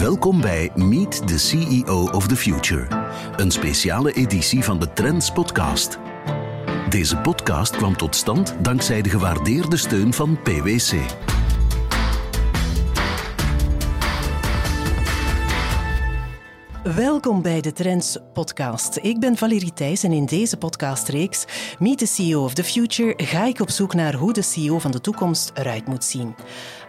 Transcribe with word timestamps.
Welkom 0.00 0.40
bij 0.40 0.70
Meet 0.74 1.26
the 1.26 1.38
CEO 1.38 2.08
of 2.12 2.26
the 2.26 2.36
Future, 2.36 2.86
een 3.36 3.50
speciale 3.50 4.12
editie 4.12 4.64
van 4.64 4.78
de 4.78 4.92
Trends 4.92 5.32
Podcast. 5.32 5.98
Deze 6.88 7.16
podcast 7.16 7.76
kwam 7.76 7.96
tot 7.96 8.16
stand 8.16 8.56
dankzij 8.62 9.02
de 9.02 9.08
gewaardeerde 9.08 9.76
steun 9.76 10.12
van 10.12 10.38
PwC. 10.42 10.92
Welkom 16.96 17.42
bij 17.42 17.60
de 17.60 17.72
Trends 17.72 18.18
podcast. 18.32 18.98
Ik 19.02 19.20
ben 19.20 19.36
Valerie 19.36 19.72
Thijs 19.72 20.02
en 20.02 20.12
in 20.12 20.26
deze 20.26 20.56
podcastreeks 20.56 21.44
Meet 21.78 21.98
the 21.98 22.06
CEO 22.06 22.44
of 22.44 22.54
the 22.54 22.64
Future 22.64 23.14
ga 23.16 23.44
ik 23.44 23.60
op 23.60 23.70
zoek 23.70 23.94
naar 23.94 24.14
hoe 24.14 24.32
de 24.32 24.42
CEO 24.42 24.78
van 24.78 24.90
de 24.90 25.00
toekomst 25.00 25.50
eruit 25.54 25.86
moet 25.86 26.04
zien. 26.04 26.34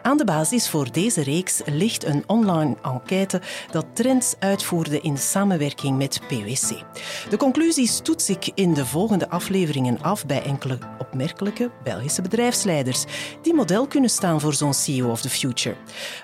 Aan 0.10 0.18
de 0.18 0.26
basis 0.26 0.70
voor 0.70 0.92
deze 0.92 1.24
reeks 1.24 1.62
ligt 1.66 2.06
een 2.06 2.24
online 2.28 2.76
enquête 2.82 3.42
dat 3.72 3.86
Trends 3.94 4.36
uitvoerde 4.40 5.02
in 5.02 5.18
samenwerking 5.18 5.98
met 5.98 6.20
PwC. 6.28 6.84
De 7.30 7.38
conclusies 7.38 8.00
toets 8.00 8.30
ik 8.30 8.52
in 8.56 8.74
de 8.74 8.86
volgende 8.86 9.30
afleveringen 9.30 10.02
af 10.02 10.26
bij 10.26 10.44
enkele 10.44 10.78
opmerkelijke 11.00 11.72
Belgische 11.84 12.22
bedrijfsleiders 12.22 13.04
die 13.42 13.54
model 13.54 13.88
kunnen 13.88 14.10
staan 14.10 14.42
voor 14.42 14.54
zo'n 14.54 14.74
CEO 14.74 15.10
of 15.10 15.22
the 15.22 15.30
Future. 15.30 15.76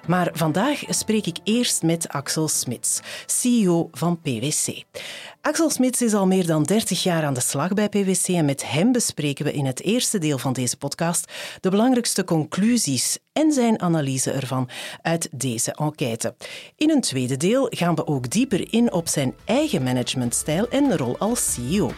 Maar 0.07 0.29
vandaag 0.33 0.83
spreek 0.89 1.25
ik 1.25 1.37
eerst 1.43 1.83
met 1.83 2.09
Axel 2.09 2.47
Smits, 2.47 2.99
CEO 3.25 3.87
van 3.91 4.21
PwC. 4.21 4.83
Axel 5.41 5.69
Smits 5.69 6.01
is 6.01 6.13
al 6.13 6.27
meer 6.27 6.45
dan 6.45 6.63
30 6.63 7.03
jaar 7.03 7.23
aan 7.23 7.33
de 7.33 7.39
slag 7.39 7.73
bij 7.73 7.89
PwC 7.89 8.27
en 8.27 8.45
met 8.45 8.71
hem 8.71 8.91
bespreken 8.91 9.45
we 9.45 9.53
in 9.53 9.65
het 9.65 9.81
eerste 9.81 10.17
deel 10.17 10.37
van 10.37 10.53
deze 10.53 10.77
podcast 10.77 11.31
de 11.61 11.69
belangrijkste 11.69 12.23
conclusies 12.23 13.17
en 13.33 13.51
zijn 13.51 13.74
analyse 13.79 14.31
ervan 14.31 14.69
uit 15.01 15.29
deze 15.31 15.73
enquête. 15.73 16.35
In 16.75 16.89
een 16.89 17.01
tweede 17.01 17.37
deel 17.37 17.67
gaan 17.69 17.95
we 17.95 18.07
ook 18.07 18.29
dieper 18.29 18.73
in 18.73 18.93
op 18.93 19.07
zijn 19.07 19.35
eigen 19.45 19.83
managementstijl 19.83 20.69
en 20.69 20.97
rol 20.97 21.17
als 21.17 21.53
CEO. 21.53 21.91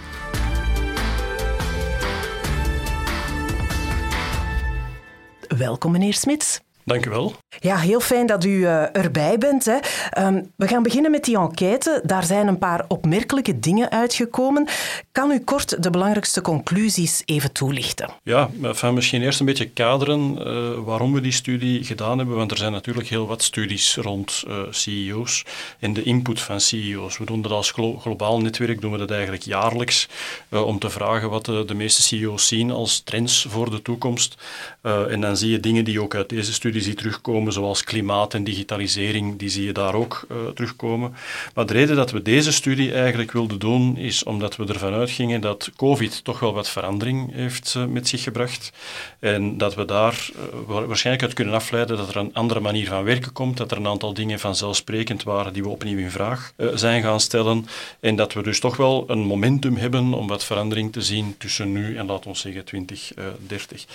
Welkom, 5.47 5.91
meneer 5.91 6.13
Smits. 6.13 6.59
Dank 6.87 7.05
u 7.05 7.09
wel. 7.09 7.33
Ja, 7.59 7.77
heel 7.77 7.99
fijn 7.99 8.25
dat 8.25 8.43
u 8.43 8.49
uh, 8.49 8.95
erbij 8.95 9.37
bent. 9.37 9.65
Hè. 9.65 9.77
Um, 10.25 10.51
we 10.55 10.67
gaan 10.67 10.83
beginnen 10.83 11.11
met 11.11 11.23
die 11.23 11.37
enquête. 11.37 12.01
Daar 12.03 12.23
zijn 12.23 12.47
een 12.47 12.57
paar 12.57 12.85
opmerkelijke 12.87 13.59
dingen 13.59 13.91
uitgekomen. 13.91 14.67
Kan 15.11 15.31
u 15.31 15.39
kort 15.39 15.83
de 15.83 15.89
belangrijkste 15.89 16.41
conclusies 16.41 17.21
even 17.25 17.51
toelichten? 17.51 18.09
Ja, 18.23 18.49
enfin, 18.61 18.93
misschien 18.93 19.21
eerst 19.21 19.39
een 19.39 19.45
beetje 19.45 19.69
kaderen 19.69 20.47
uh, 20.47 20.85
waarom 20.85 21.13
we 21.13 21.21
die 21.21 21.31
studie 21.31 21.83
gedaan 21.83 22.17
hebben. 22.17 22.35
Want 22.35 22.51
er 22.51 22.57
zijn 22.57 22.71
natuurlijk 22.71 23.07
heel 23.07 23.27
wat 23.27 23.43
studies 23.43 23.95
rond 23.95 24.43
uh, 24.47 24.59
CEO's 24.69 25.45
en 25.79 25.93
de 25.93 26.03
input 26.03 26.41
van 26.41 26.61
CEO's. 26.61 27.17
We 27.17 27.25
doen 27.25 27.41
dat 27.41 27.51
als 27.51 27.71
glo 27.71 27.97
globaal 27.97 28.41
netwerk, 28.41 28.81
doen 28.81 28.91
we 28.91 28.97
dat 28.97 29.11
eigenlijk 29.11 29.43
jaarlijks 29.43 30.07
om 30.49 30.79
te 30.79 30.89
vragen 30.89 31.29
wat 31.29 31.45
de, 31.45 31.65
de, 31.65 31.73
meeste 31.73 32.01
CEO's 32.01 32.47
zien 32.47 32.71
als 32.71 32.99
trends 32.99 33.45
voor 33.49 33.69
de 33.69 33.81
toekomst. 33.81 34.35
en 34.81 35.21
dan 35.21 35.37
zie 35.37 35.51
je 35.51 35.59
dingen 35.59 35.85
die 35.85 36.01
ook 36.01 36.15
uit 36.15 36.29
deze 36.29 36.53
studie 36.53 36.76
die 36.83 36.93
terugkomen, 36.93 37.53
zoals 37.53 37.83
klimaat 37.83 38.33
en 38.33 38.43
digitalisering, 38.43 39.39
die 39.39 39.49
zie 39.49 39.65
je 39.65 39.71
daar 39.71 39.93
ook 39.93 40.27
uh, 40.31 40.37
terugkomen. 40.47 41.15
Maar 41.53 41.65
de 41.65 41.73
reden 41.73 41.95
dat 41.95 42.11
we 42.11 42.21
deze 42.21 42.51
studie 42.51 42.93
eigenlijk 42.93 43.31
wilden 43.31 43.59
doen, 43.59 43.97
is 43.97 44.23
omdat 44.23 44.55
we 44.55 44.65
ervan 44.65 44.93
uitgingen 44.93 45.41
dat 45.41 45.71
COVID 45.75 46.23
toch 46.23 46.39
wel 46.39 46.53
wat 46.53 46.69
verandering 46.69 47.33
heeft 47.33 47.73
uh, 47.77 47.85
met 47.85 48.07
zich 48.07 48.23
gebracht. 48.23 48.71
En 49.19 49.57
dat 49.57 49.75
we 49.75 49.85
daar 49.85 50.29
uh, 50.69 50.85
waarschijnlijk 50.87 51.25
uit 51.25 51.35
kunnen 51.35 51.53
afleiden 51.53 51.97
dat 51.97 52.09
er 52.09 52.17
een 52.17 52.33
andere 52.33 52.59
manier 52.59 52.87
van 52.87 53.03
werken 53.03 53.33
komt, 53.33 53.57
dat 53.57 53.71
er 53.71 53.77
een 53.77 53.87
aantal 53.87 54.13
dingen 54.13 54.39
vanzelfsprekend 54.39 55.23
waren 55.23 55.53
die 55.53 55.63
we 55.63 55.69
opnieuw 55.69 55.97
in 55.97 56.11
vraag 56.11 56.53
zijn 56.73 57.01
gaan 57.01 57.19
stellen. 57.19 57.65
En 57.99 58.15
dat 58.15 58.33
we 58.33 58.43
dus 58.43 58.59
toch 58.59 58.77
wel 58.77 59.03
een 59.07 59.19
momentum 59.19 59.75
hebben 59.75 60.13
om 60.13 60.27
wat 60.27 60.43
verandering 60.43 60.93
te 60.93 61.01
zien 61.01 61.35
tussen 61.37 61.71
nu 61.71 61.97
en 61.97 62.05
laten 62.05 62.31
we 62.31 62.37
zeggen 62.37 62.65
2030. 62.65 63.85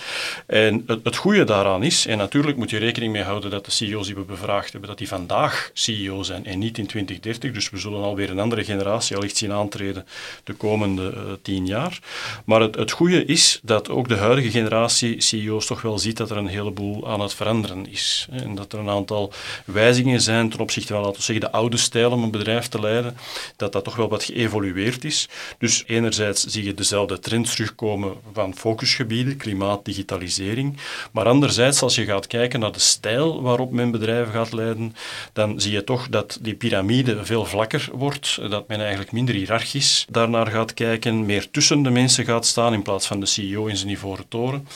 En 0.45 0.83
het, 0.87 0.99
het 1.03 1.15
goede 1.15 1.43
daaraan 1.43 1.83
is, 1.83 2.05
en 2.05 2.17
natuurlijk 2.17 2.57
moet 2.57 2.71
je 2.73 2.79
rekening 2.79 3.11
mee 3.11 3.23
houden 3.23 3.49
dat 3.49 3.65
de 3.65 3.71
CEO's 3.71 4.05
die 4.05 4.15
we 4.15 4.21
bevraagd 4.21 4.71
hebben, 4.71 4.89
dat 4.89 4.97
die 4.97 5.07
vandaag 5.07 5.71
CEO 5.73 6.23
zijn 6.23 6.45
en 6.45 6.59
niet 6.59 6.77
in 6.77 6.87
2030. 6.87 7.51
Dus 7.51 7.69
we 7.69 7.77
zullen 7.77 8.01
alweer 8.01 8.29
een 8.29 8.39
andere 8.39 8.63
generatie 8.63 9.15
allicht 9.15 9.37
zien 9.37 9.51
aantreden 9.51 10.05
de 10.43 10.53
komende 10.53 11.13
uh, 11.15 11.21
tien 11.41 11.65
jaar. 11.65 11.99
Maar 12.45 12.61
het, 12.61 12.75
het 12.75 12.91
goede 12.91 13.25
is 13.25 13.59
dat 13.63 13.89
ook 13.89 14.07
de 14.07 14.15
huidige 14.15 14.51
generatie 14.51 15.21
CEO's 15.21 15.65
toch 15.65 15.81
wel 15.81 15.99
ziet 15.99 16.17
dat 16.17 16.29
er 16.29 16.37
een 16.37 16.47
heleboel 16.47 17.07
aan 17.09 17.19
het 17.19 17.33
veranderen 17.33 17.91
is. 17.91 18.27
En 18.31 18.55
dat 18.55 18.73
er 18.73 18.79
een 18.79 18.89
aantal 18.89 19.33
wijzigingen 19.65 20.21
zijn 20.21 20.49
ten 20.49 20.59
opzichte 20.59 20.93
van, 20.93 21.01
laten 21.01 21.17
we 21.17 21.23
zeggen, 21.23 21.45
de 21.45 21.51
oude 21.51 21.77
stijl 21.77 22.11
om 22.11 22.23
een 22.23 22.31
bedrijf 22.31 22.67
te 22.67 22.79
leiden, 22.79 23.17
dat 23.55 23.71
dat 23.71 23.83
toch 23.83 23.95
wel 23.95 24.09
wat 24.09 24.23
geëvolueerd 24.23 25.03
is. 25.03 25.29
Dus 25.57 25.83
enerzijds 25.87 26.45
zie 26.45 26.63
je 26.63 26.73
dezelfde 26.73 27.19
trends 27.19 27.51
terugkomen 27.51 28.13
van 28.33 28.55
focusgebieden, 28.55 29.37
klimaat, 29.37 29.85
digitalisering. 29.85 30.77
Maar 31.11 31.25
anderzijds, 31.25 31.81
als 31.81 31.95
je 31.95 32.05
gaat 32.05 32.27
kijken 32.27 32.59
naar 32.63 32.71
de 32.71 32.79
stijl 32.79 33.41
waarop 33.41 33.71
men 33.71 33.91
bedrijven 33.91 34.33
gaat 34.33 34.53
leiden, 34.53 34.95
dan 35.33 35.59
zie 35.61 35.71
je 35.71 35.83
toch 35.83 36.09
dat 36.09 36.37
die 36.41 36.53
piramide 36.53 37.25
veel 37.25 37.45
vlakker 37.45 37.89
wordt, 37.93 38.39
dat 38.49 38.67
men 38.67 38.79
eigenlijk 38.79 39.11
minder 39.11 39.35
hiërarchisch 39.35 40.05
daarnaar 40.09 40.47
gaat 40.47 40.73
kijken, 40.73 41.25
meer 41.25 41.51
tussen 41.51 41.83
de 41.83 41.89
mensen 41.89 42.25
gaat 42.25 42.45
staan 42.45 42.73
in 42.73 42.81
plaats 42.81 43.07
van 43.07 43.19
de 43.19 43.25
CEO 43.25 43.65
in 43.65 43.77
zijn 43.77 43.91
ivoren 43.91 44.27
toren. 44.27 44.67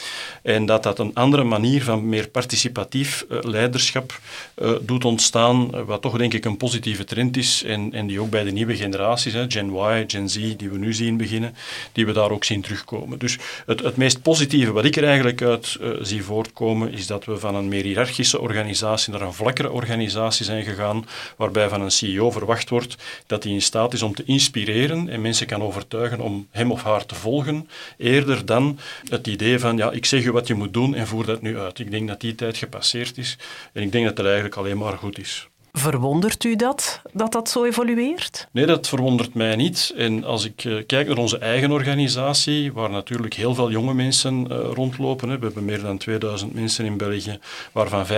En 0.42 0.66
dat 0.66 0.84
dat 0.84 1.00
een 1.00 1.14
andere 1.14 1.44
manier 1.44 1.84
van 1.84 2.10
meer 2.10 2.28
participatief 2.28 3.26
uh, 3.30 3.38
leiderschap 3.42 4.20
uh, 4.58 4.72
doet 4.82 5.06
ontstaan, 5.06 5.86
wat 5.86 6.02
toch 6.02 6.18
denk 6.18 6.34
ik 6.34 6.46
een 6.46 6.58
positieve 6.58 7.04
trend 7.04 7.38
is 7.38 7.64
en, 7.64 8.08
die 8.08 8.22
ook 8.22 8.30
bij 8.30 8.44
de 8.44 8.52
nieuwe 8.52 8.76
generaties, 8.76 9.34
Gen 9.48 9.74
Y, 9.76 10.04
Gen 10.08 10.30
Z, 10.30 10.56
die 10.56 10.70
we 10.70 10.78
nu 10.78 10.94
zien 10.94 11.18
beginnen, 11.18 11.56
die 11.92 12.06
we 12.06 12.12
daar 12.12 12.32
ook 12.32 12.44
zien 12.44 12.62
terugkomen. 12.62 13.20
Dus 13.20 13.38
het, 13.66 13.84
het 13.84 13.98
meest 13.98 14.22
positieve 14.22 14.72
wat 14.72 14.86
ik 14.86 14.96
er 14.96 15.04
eigenlijk 15.04 15.42
uit 15.42 15.78
zie 16.02 16.24
voortkomen, 16.24 16.92
is 16.92 17.08
dat 17.08 17.26
we 17.26 17.38
van 17.38 17.56
een 17.56 17.67
meer 17.68 17.84
hiërarchische 17.84 18.40
organisatie 18.40 19.12
naar 19.12 19.22
een 19.22 19.34
vlakkere 19.34 19.72
organisatie 19.72 20.46
zijn 20.46 20.64
gegaan, 20.64 21.06
waarbij 21.36 21.70
van 21.70 21.82
een 21.82 21.92
CEO 21.92 22.32
verwacht 22.32 22.70
wordt 22.70 22.96
dat 23.28 23.44
hij 23.44 23.54
in 23.54 23.62
staat 23.62 23.94
is 23.94 24.02
om 24.02 24.16
te 24.16 24.24
inspireren 24.26 25.10
en 25.10 25.22
mensen 25.22 25.48
kan 25.48 25.62
overtuigen 25.62 26.20
om 26.20 26.48
hem 26.52 26.72
of 26.72 26.84
haar 26.84 27.06
te 27.06 27.16
volgen, 27.16 27.70
eerder 27.98 28.46
dan 28.46 28.80
het 29.10 29.28
idee 29.28 29.60
van, 29.60 29.78
ja, 29.78 29.92
ik 29.92 30.06
zeg 30.06 30.24
je 30.24 30.32
wat 30.32 30.48
je 30.48 30.54
moet 30.54 30.74
doen 30.74 30.96
en 30.96 31.08
voer 31.08 31.26
dat 31.26 31.42
nu 31.42 31.60
uit. 31.60 31.80
Ik 31.80 31.92
denk 31.92 32.08
dat 32.08 32.22
die 32.22 32.36
tijd 32.36 32.58
gepasseerd 32.58 33.18
is 33.18 33.38
en 33.74 33.82
ik 33.82 33.92
denk 33.92 34.06
dat 34.06 34.18
het 34.18 34.26
eigenlijk 34.26 34.56
alleen 34.56 34.78
maar 34.78 34.98
goed 34.98 35.20
is. 35.20 35.48
Verwondert 35.78 36.44
u 36.44 36.56
dat, 36.56 37.02
dat 37.14 37.32
dat 37.32 37.50
zo 37.50 37.64
evolueert? 37.64 38.48
Nee, 38.52 38.66
dat 38.66 38.88
verwondert 38.88 39.34
mij 39.34 39.56
niet. 39.56 39.94
En 39.96 40.24
als 40.24 40.46
ik 40.46 40.64
uh, 40.64 40.84
kijk 40.86 41.08
naar 41.08 41.18
onze 41.18 41.38
eigen 41.38 41.72
organisatie, 41.72 42.74
waar 42.74 42.90
natuurlijk 42.90 43.34
heel 43.34 43.54
veel 43.54 43.72
jonge 43.72 43.94
mensen 43.94 44.48
uh, 44.52 44.58
rondlopen, 44.74 45.40
we 45.40 45.46
hebben 45.46 45.66
meer 45.66 45.82
dan 45.82 45.98
2000 45.98 46.54
mensen 46.54 46.86
in 46.86 46.98
België, 46.98 47.40
waarvan 47.72 48.06
75% 48.06 48.10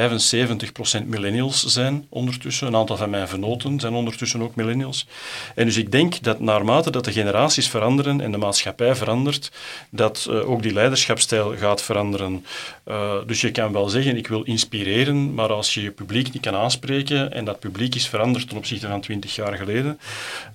millennials 1.05 1.65
zijn 1.65 2.05
ondertussen. 2.09 2.67
Een 2.67 2.75
aantal 2.75 2.97
van 2.97 3.09
mijn 3.09 3.27
venoten 3.27 3.79
zijn 3.79 3.93
ondertussen 3.93 4.41
ook 4.41 4.55
millennials. 4.55 5.07
En 5.55 5.65
dus 5.65 5.77
ik 5.77 5.91
denk 5.91 6.23
dat 6.23 6.39
naarmate 6.39 6.91
dat 6.91 7.05
de 7.05 7.11
generaties 7.11 7.69
veranderen 7.69 8.21
en 8.21 8.31
de 8.31 8.37
maatschappij 8.37 8.95
verandert, 8.95 9.51
dat 9.89 10.27
uh, 10.29 10.49
ook 10.49 10.61
die 10.61 10.73
leiderschapstijl 10.73 11.53
gaat 11.57 11.81
veranderen. 11.81 12.45
dus 13.25 13.41
je 13.41 13.51
kan 13.51 13.71
wel 13.71 13.89
zeggen, 13.89 14.17
ik 14.17 14.27
wil 14.27 14.43
inspireren, 14.43 15.33
maar 15.33 15.51
als 15.51 15.73
je 15.73 15.81
je 15.81 15.91
publiek 15.91 16.33
niet 16.33 16.41
kan 16.41 16.55
aanspreken 16.55 17.33
en 17.33 17.47
dat 17.49 17.59
publiek 17.59 17.95
is 17.95 18.07
veranderd 18.07 18.47
ten 18.47 18.57
opzichte 18.57 18.87
van 18.87 19.01
twintig 19.01 19.35
jaar 19.35 19.55
geleden, 19.55 19.99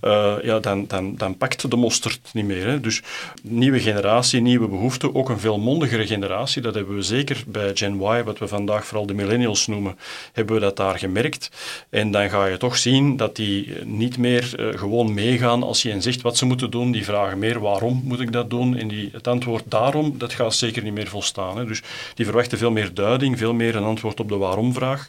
uh, 0.03 0.34
ja, 0.43 0.59
dan, 0.59 0.87
dan, 0.87 1.16
dan 1.16 1.37
pakt 1.37 1.71
de 1.71 1.77
mosterd 1.77 2.21
niet 2.32 2.44
meer. 2.44 2.66
Hè. 2.66 2.81
Dus 2.81 3.03
nieuwe 3.43 3.81
generatie, 3.81 4.41
nieuwe 4.41 4.69
behoeften, 4.69 5.15
ook 5.15 5.28
een 5.28 5.38
veel 5.38 5.59
mondigere 5.59 6.06
generatie, 6.06 6.62
dat 6.62 6.75
hebben 6.75 6.94
we 6.94 7.03
zeker 7.03 7.44
bij 7.47 7.71
Gen 7.75 7.94
Y, 7.94 8.23
wat 8.23 8.38
we 8.38 8.49
vandaag 8.49 8.87
vooral 8.87 9.06
de 9.06 9.14
millennials 9.14 9.67
noemen, 9.67 9.99
hebben 10.32 10.55
we 10.55 10.61
dat 10.61 10.76
daar 10.76 10.99
gemerkt. 10.99 11.50
En 11.91 12.11
dan 12.11 12.31
ga 12.31 12.46
je 12.46 12.56
toch 12.56 12.76
zien 12.76 13.17
dat 13.17 13.37
die 13.37 13.73
niet 13.85 14.19
meer 14.19 14.52
uh, 14.56 14.79
gewoon 14.79 15.14
meegaan 15.14 15.62
als 15.62 15.82
je 15.82 15.91
hen 15.91 16.02
zegt 16.02 16.23
wat 16.23 16.37
ze 16.37 16.46
moeten 16.46 16.70
doen. 16.70 16.93
Die 16.93 17.05
vragen 17.05 17.38
meer 17.38 17.61
waarom 17.61 18.02
moet 18.05 18.20
ik 18.20 18.32
dat 18.32 18.50
doen? 18.50 18.76
En 18.76 18.88
die, 18.88 19.08
het 19.12 19.29
antwoord 19.29 19.64
daarom, 19.69 20.14
dat 20.19 20.32
gaat 20.32 20.55
zeker 20.55 20.82
niet 20.82 20.94
meer 20.94 21.08
volstaan. 21.08 21.56
Hè. 21.58 21.64
Dus 21.64 21.82
die 22.14 22.25
verwachten 22.25 22.58
veel 22.58 22.70
meer 22.70 22.94
duiding, 22.94 23.38
veel 23.38 23.55
meer 23.55 23.76
een 23.76 23.82
antwoord 23.85 24.20
op 24.20 24.29
de 24.29 24.37
waarom-vraag. 24.37 25.08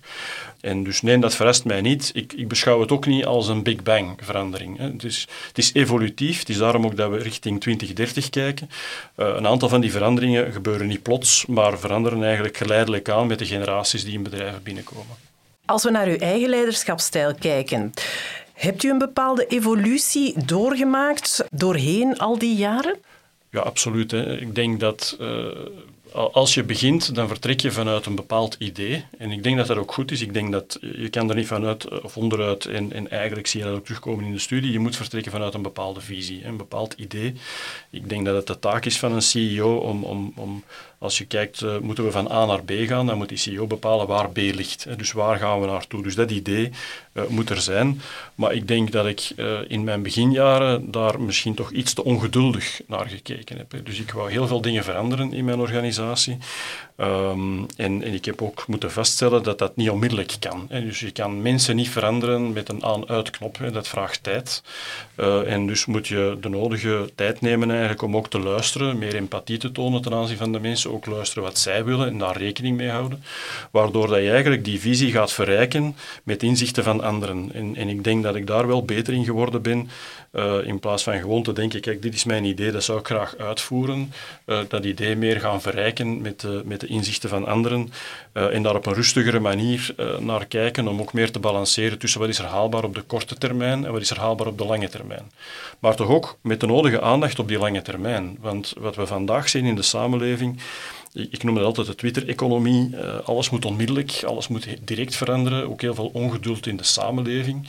En 0.66 0.84
dus 0.84 1.02
nee, 1.02 1.18
dat 1.18 1.36
verrast 1.36 1.66
mij 1.66 1.82
niet. 1.82 2.12
Ik, 2.14 2.34
ik 2.34 2.48
beschouw 2.48 2.80
het 2.80 2.92
ook 2.92 3.06
niet 3.06 3.26
als 3.26 3.48
een 3.48 3.64
Big 3.64 3.84
Bang 3.84 4.18
verandering. 4.22 4.78
Hè. 4.78 4.92
Het, 4.92 5.04
is, 5.04 5.28
het 5.48 5.58
is 5.58 5.74
evolutief, 5.74 6.40
het 6.40 6.50
is 6.50 6.58
daarom 6.58 6.86
ook 6.86 6.98
dat 6.98 7.10
we 7.10 7.18
richting 7.18 7.62
2030 7.62 8.30
kijken. 8.30 8.70
Uh, 9.18 9.28
een 9.28 9.48
aantal 9.48 9.70
van 9.70 9.82
die 9.82 9.92
veranderingen 9.92 10.52
gebeuren 10.52 10.88
niet 10.88 11.02
plots, 11.02 11.46
maar 11.46 11.80
veranderen 11.80 12.24
eigenlijk 12.24 12.58
geleidelijk 12.58 13.10
aan 13.10 13.28
met 13.28 13.40
de 13.40 13.46
generaties 13.46 14.04
die 14.04 14.14
in 14.14 14.24
bedrijven 14.24 14.64
binnenkomen. 14.64 15.16
Als 15.66 15.84
we 15.84 15.92
naar 15.92 16.08
uw 16.08 16.18
eigen 16.18 16.50
leiderschapsstijl 16.50 17.36
kijken, 17.36 17.92
hebt 18.54 18.84
u 18.84 18.90
een 18.90 18.98
bepaalde 18.98 19.48
evolutie 19.48 20.46
doorgemaakt 20.46 21.46
doorheen 21.52 22.18
al 22.18 22.38
die 22.38 22.56
jaren? 22.56 22.96
Ja, 23.50 23.60
absoluut. 23.60 24.12
Hè. 24.12 24.38
Ik 24.38 24.56
denk 24.56 24.80
dat 24.80 25.18
uh, 25.22 25.48
als 26.16 26.54
je 26.54 26.64
begint, 26.64 27.16
dan 27.16 27.28
vertrek 27.28 27.60
je 27.60 27.72
vanuit 27.72 28.06
een 28.06 28.16
bepaald 28.16 28.56
idee. 28.60 29.06
En 29.18 29.32
ik 29.32 29.44
denk 29.44 29.58
dat 29.58 29.68
dat 29.68 29.78
ook 29.78 29.94
goed 29.94 30.12
is. 30.12 30.22
Ik 30.22 30.34
denk 30.34 30.52
dat 30.52 30.78
je 30.82 31.10
kan 31.10 31.30
er 31.30 31.36
niet 31.36 31.48
vanuit 31.48 32.02
of 32.02 32.18
onderuit, 32.18 32.66
en, 32.66 32.94
en 32.94 33.10
eigenlijk 33.10 33.48
zie 33.48 33.60
je 33.60 33.66
dat 33.66 33.76
ook 33.76 33.84
terugkomen 33.86 34.26
in 34.26 34.32
de 34.32 34.40
studie, 34.40 34.72
je 34.72 34.80
moet 34.80 34.96
vertrekken 34.96 35.32
vanuit 35.32 35.54
een 35.54 35.62
bepaalde 35.62 36.02
visie, 36.02 36.46
een 36.46 36.58
bepaald 36.58 36.94
idee. 36.94 37.34
Ik 37.90 38.10
denk 38.10 38.26
dat 38.26 38.36
het 38.36 38.48
de 38.48 38.60
taak 38.60 38.86
is 38.86 39.00
van 39.00 39.12
een 39.12 39.22
CEO 39.22 39.76
om, 39.76 40.04
om, 40.04 40.34
om 40.36 40.64
als 40.98 41.18
je 41.18 41.26
kijkt, 41.26 41.62
uh, 41.62 41.78
moeten 41.78 42.04
we 42.04 42.12
van 42.12 42.32
A 42.32 42.46
naar 42.46 42.64
B 42.64 42.72
gaan, 42.72 43.06
dan 43.06 43.18
moet 43.18 43.30
die 43.30 43.38
CEO 43.38 43.68
bepalen 43.68 44.08
waar 44.08 44.30
B 44.30 44.38
ligt. 44.38 44.88
Dus 44.98 45.12
waar 45.12 45.38
gaan 45.38 45.62
we 45.62 45.68
naartoe? 45.68 46.04
Dus 46.04 46.16
dat 46.16 46.32
idee 46.32 46.72
uh, 47.14 47.24
moet 47.28 47.50
er 47.50 47.62
zijn. 47.62 48.02
Maar 48.36 48.54
ik 48.54 48.68
denk 48.68 48.92
dat 48.92 49.06
ik 49.06 49.32
uh, 49.36 49.60
in 49.68 49.84
mijn 49.84 50.02
beginjaren 50.02 50.92
daar 50.92 51.22
misschien 51.22 51.54
toch 51.54 51.72
iets 51.72 51.94
te 51.94 52.04
ongeduldig 52.04 52.82
naar 52.88 53.08
gekeken 53.08 53.58
heb. 53.58 53.86
Dus 53.86 54.00
ik 54.00 54.12
wou 54.12 54.32
heel 54.32 54.48
veel 54.48 54.62
dingen 54.62 54.84
veranderen 54.84 55.34
in 55.34 55.46
mijn 55.46 55.60
organisatie. 55.60 56.38
Um, 56.98 57.66
en, 57.76 58.04
en, 58.04 58.14
ik 58.14 58.26
heb 58.26 58.42
ook 58.42 58.68
moeten 58.68 58.92
vaststellen 58.92 59.44
dat 59.44 59.58
dat 59.58 59.76
niet 59.76 59.90
onmiddellijk 59.90 60.36
kan. 60.40 60.66
Hè. 60.70 60.82
Dus 60.82 61.00
je 61.00 61.12
kan 61.12 61.42
mensen 61.42 61.76
niet 61.76 61.90
veranderen 61.90 62.54
met 62.54 62.70
een 62.70 62.84
aan-uitknop. 62.84 63.58
Dat 63.72 63.88
vraagt 63.88 64.24
tijd. 64.24 64.64
Uh, 65.20 65.52
en 65.52 65.68
dus 65.68 65.86
moet 65.86 66.08
je 66.08 66.38
de 66.42 66.50
nodige 66.50 67.10
tijd 67.16 67.42
nemen 67.42 67.70
eigenlijk 67.70 68.02
om 68.02 68.16
ook 68.16 68.30
te 68.30 68.40
luisteren, 68.40 68.98
meer 68.98 69.16
empathie 69.16 69.58
te 69.58 69.72
tonen 69.72 70.02
ten 70.02 70.14
aanzien 70.14 70.38
van 70.38 70.52
de 70.52 70.60
mensen, 70.60 70.92
ook 70.92 71.06
luisteren 71.06 71.44
wat 71.44 71.58
zij 71.58 71.84
willen 71.84 72.08
en 72.08 72.18
daar 72.18 72.38
rekening 72.38 72.78
mee 72.78 72.90
houden. 72.90 73.24
Waardoor 73.72 74.08
dat 74.08 74.22
je 74.22 74.32
eigenlijk 74.32 74.66
die 74.66 74.80
visie 74.80 75.12
gaat 75.12 75.32
verrijken 75.32 75.96
met 76.24 76.44
inzichten 76.44 76.84
van 76.84 77.02
anderen. 77.02 77.50
En, 77.54 77.76
en 77.76 77.90
ik 77.90 78.04
denk 78.04 78.24
dat 78.24 78.36
ik 78.36 78.48
daar 78.48 78.68
wel 78.68 78.86
beter 78.86 79.14
in 79.14 79.26
geworden 79.26 79.62
ben 79.62 79.90
uh, 80.32 80.56
in 80.64 80.80
plaats 80.80 81.04
van 81.04 81.20
gewoon 81.20 81.44
te 81.44 81.54
denken, 81.54 81.82
kijk, 81.82 82.02
dit 82.02 82.14
is 82.14 82.24
mijn 82.24 82.44
idee, 82.44 82.72
dat 82.72 82.84
zou 82.84 83.00
ik 83.00 83.06
graag 83.06 83.38
uitvoeren. 83.38 84.14
Uh, 84.46 84.60
dat 84.68 84.86
idee 84.86 85.16
meer 85.16 85.40
gaan 85.40 85.62
verrijken 85.62 86.22
met 86.22 86.44
met 86.64 86.85
inzichten 86.88 87.30
van 87.30 87.46
anderen. 87.48 87.92
Uh, 88.34 88.56
en 88.56 88.64
daar 88.64 88.76
op 88.76 88.86
een 88.86 88.94
rustigere 88.94 89.40
manier 89.40 89.96
naar 90.20 90.46
kijken 90.46 90.88
om 90.88 91.00
ook 91.00 91.14
meer 91.14 91.32
te 91.32 91.40
balanceren 91.40 91.98
tussen 91.98 92.20
wat 92.20 92.30
is 92.30 92.40
er 92.40 92.46
haalbaar 92.46 92.84
op 92.84 92.96
de 92.96 93.02
korte 93.02 93.36
termijn 93.36 93.86
en 93.86 93.92
wat 93.92 94.02
is 94.02 94.10
er 94.10 94.20
haalbaar 94.20 94.48
op 94.48 94.58
de 94.58 94.66
lange 94.66 94.90
termijn. 94.90 95.32
Maar 95.80 95.96
toch 95.96 96.10
ook 96.10 96.38
met 96.42 96.60
de 96.60 96.68
nodige 96.68 97.02
aandacht 97.02 97.40
op 97.40 97.48
die 97.48 97.58
lange 97.58 97.82
termijn. 97.82 98.38
Want 98.42 98.74
wat 98.78 98.96
we 98.96 99.08
vandaag 99.08 99.50
zien 99.50 99.66
in 99.66 99.76
de 99.76 99.82
samenleving 99.82 100.60
ik 101.16 101.44
noem 101.44 101.56
het 101.56 101.66
altijd 101.66 101.88
de 101.88 101.96
Twitter-economie. 101.96 102.90
Uh, 102.94 103.20
alles 103.20 103.50
moet 103.50 103.66
onmiddellijk, 103.66 104.24
alles 104.26 104.48
moet 104.48 104.68
direct 104.82 105.16
veranderen. 105.16 105.70
Ook 105.70 105.82
heel 105.82 105.96
veel 105.96 106.10
ongeduld 106.14 106.68
in 106.68 106.78
de 106.78 106.84
samenleving. 106.84 107.68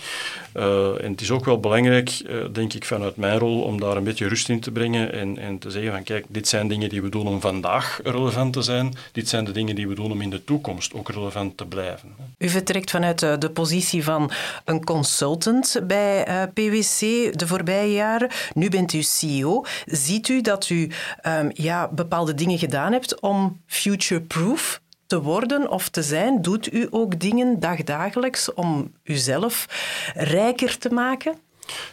Uh, 0.56 1.04
en 1.04 1.10
het 1.10 1.20
is 1.20 1.30
ook 1.30 1.44
wel 1.44 1.60
belangrijk, 1.60 2.22
uh, 2.26 2.44
denk 2.52 2.72
ik, 2.72 2.84
vanuit 2.84 3.16
mijn 3.16 3.38
rol, 3.38 3.62
om 3.62 3.80
daar 3.80 3.96
een 3.96 4.04
beetje 4.04 4.28
rust 4.28 4.48
in 4.48 4.60
te 4.60 4.70
brengen 4.70 5.12
en, 5.12 5.38
en 5.38 5.58
te 5.58 5.70
zeggen 5.70 5.92
van 5.92 6.02
kijk, 6.02 6.24
dit 6.28 6.48
zijn 6.48 6.68
dingen 6.68 6.88
die 6.88 7.02
we 7.02 7.08
doen 7.08 7.26
om 7.26 7.40
vandaag 7.40 8.00
relevant 8.04 8.52
te 8.52 8.62
zijn. 8.62 8.94
Dit 9.12 9.28
zijn 9.28 9.44
de 9.44 9.52
dingen 9.52 9.74
die 9.74 9.88
we 9.88 9.94
doen 9.94 10.12
om 10.12 10.20
in 10.20 10.30
de 10.30 10.44
toekomst 10.44 10.94
ook 10.94 11.10
relevant 11.10 11.56
te 11.56 11.66
blijven. 11.66 12.14
U 12.38 12.48
vertrekt 12.48 12.90
vanuit 12.90 13.18
de 13.18 13.50
positie 13.52 14.04
van 14.04 14.30
een 14.64 14.84
consultant 14.84 15.80
bij 15.82 16.24
PwC 16.54 17.00
de 17.38 17.46
voorbije 17.46 17.92
jaren. 17.92 18.30
Nu 18.54 18.68
bent 18.68 18.92
u 18.92 19.02
CEO. 19.02 19.64
Ziet 19.86 20.28
u 20.28 20.40
dat 20.40 20.68
u 20.68 20.90
um, 21.26 21.50
ja, 21.52 21.88
bepaalde 21.88 22.34
dingen 22.34 22.58
gedaan 22.58 22.92
hebt 22.92 23.20
om 23.20 23.60
future-proof 23.66 24.80
te 25.06 25.22
worden 25.22 25.70
of 25.70 25.88
te 25.88 26.02
zijn? 26.02 26.42
Doet 26.42 26.72
u 26.72 26.86
ook 26.90 27.20
dingen 27.20 27.60
dagdagelijks 27.60 28.54
om 28.54 28.92
uzelf 29.04 29.66
rijker 30.14 30.78
te 30.78 30.90
maken? 30.90 31.45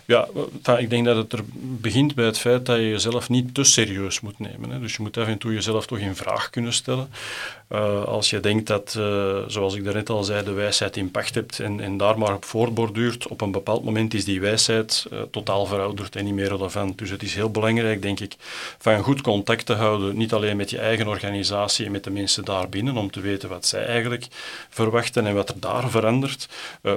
Ja, 0.06 0.28
ik 0.78 0.90
denk 0.90 1.06
dat 1.06 1.16
het 1.16 1.34
er 1.34 1.44
begint 1.56 2.16
bij 2.16 2.25
het 2.25 2.40
feit 2.40 2.66
dat 2.66 2.78
je 2.78 2.90
jezelf 2.90 3.30
niet 3.30 3.54
te 3.54 3.64
serieus 3.64 4.20
moet 4.20 4.40
nemen. 4.40 4.70
Hè. 4.70 4.80
Dus 4.80 4.96
je 4.96 5.02
moet 5.02 5.18
af 5.18 5.28
en 5.28 5.38
toe 5.38 5.54
jezelf 5.54 5.86
toch 5.86 5.98
in 5.98 6.16
vraag 6.16 6.50
kunnen 6.50 6.74
stellen. 6.74 7.10
Uh, 7.72 8.04
als 8.04 8.30
je 8.30 8.40
denkt 8.40 8.68
dat, 8.68 8.96
uh, 8.98 9.38
zoals 9.48 9.75
ik 9.75 9.84
daarnet 9.84 10.10
al 10.10 10.24
zei, 10.24 10.44
de 10.44 10.52
wijsheid 10.52 10.98
in 10.98 11.12
pacht 11.12 11.36
hebt 11.36 11.60
en, 11.60 11.80
en 11.80 11.98
daar 11.98 12.18
maar 12.18 12.34
op 12.34 12.46
voortborduurt, 12.46 13.28
op 13.28 13.42
een 13.42 13.52
bepaald 13.52 13.84
moment 13.84 14.14
is 14.14 14.25
die 14.25 14.42
wijsheid 14.42 15.06
uh, 15.14 15.22
totaal 15.31 15.66
verouderd 15.66 16.16
en 16.16 16.25
niet 16.25 16.34
meer 16.34 16.48
relevant. 16.48 16.98
Dus 16.98 17.10
het 17.10 17.24
is 17.24 17.36
heel 17.36 17.52
belangrijk, 17.52 18.02
denk 18.02 18.20
ik, 18.20 18.36
van 18.80 19.04
goed 19.04 19.22
contact 19.22 19.66
te 19.66 19.74
houden, 19.74 20.18
niet 20.18 20.34
alleen 20.34 20.58
met 20.58 20.70
je 20.70 20.78
eigen 20.78 21.08
organisatie 21.08 21.86
en 21.86 21.92
met 21.92 22.04
de 22.04 22.12
mensen 22.12 22.46
daarbinnen, 22.46 22.98
om 22.98 23.12
te 23.12 23.20
weten 23.20 23.50
wat 23.50 23.66
zij 23.66 23.86
eigenlijk 23.86 24.28
verwachten 24.70 25.28
en 25.28 25.36
wat 25.36 25.50
er 25.50 25.60
daar 25.60 25.90
verandert, 25.90 26.48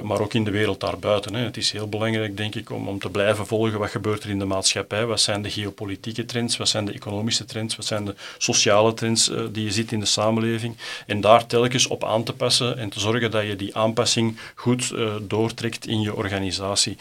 maar 0.03 0.19
ook 0.19 0.33
in 0.33 0.43
de 0.43 0.51
wereld 0.51 0.79
daarbuiten. 0.79 1.35
Hè. 1.35 1.43
Het 1.43 1.57
is 1.57 1.71
heel 1.71 1.89
belangrijk, 1.89 2.37
denk 2.37 2.55
ik, 2.55 2.66
om, 2.71 2.87
om 2.87 2.99
te 2.99 3.09
blijven 3.09 3.47
volgen. 3.47 3.79
Wat 3.79 3.89
gebeurt 3.89 4.23
er 4.23 4.29
in 4.29 4.39
de 4.39 4.45
maatschappij, 4.45 5.05
wat 5.05 5.19
zijn 5.19 5.41
de 5.41 5.49
geopolitieke 5.49 6.25
trends, 6.25 6.57
wat 6.57 6.69
zijn 6.69 6.85
de 6.85 6.91
economische 6.91 7.45
trends, 7.45 7.75
wat 7.75 7.85
zijn 7.85 8.05
de 8.05 8.15
sociale 8.37 8.93
trends 8.93 9.31
die 9.51 9.63
je 9.63 9.71
ziet 9.71 9.91
in 9.91 9.99
de 9.99 10.05
samenleving? 10.05 10.77
En 11.05 11.21
daar 11.21 11.45
telkens 11.45 11.87
op 11.87 12.03
aan 12.03 12.23
te 12.23 12.33
passen 12.33 12.77
en 12.77 12.89
te 12.89 12.99
zorgen 12.99 13.31
dat 13.31 13.45
je 13.45 13.55
die 13.55 13.75
aanpassing 13.75 14.37
goed 14.55 14.91
uh, 14.93 15.15
doortrekt 15.21 15.87
in 15.87 16.01
je 16.01 16.15
organisatie. 16.15 16.97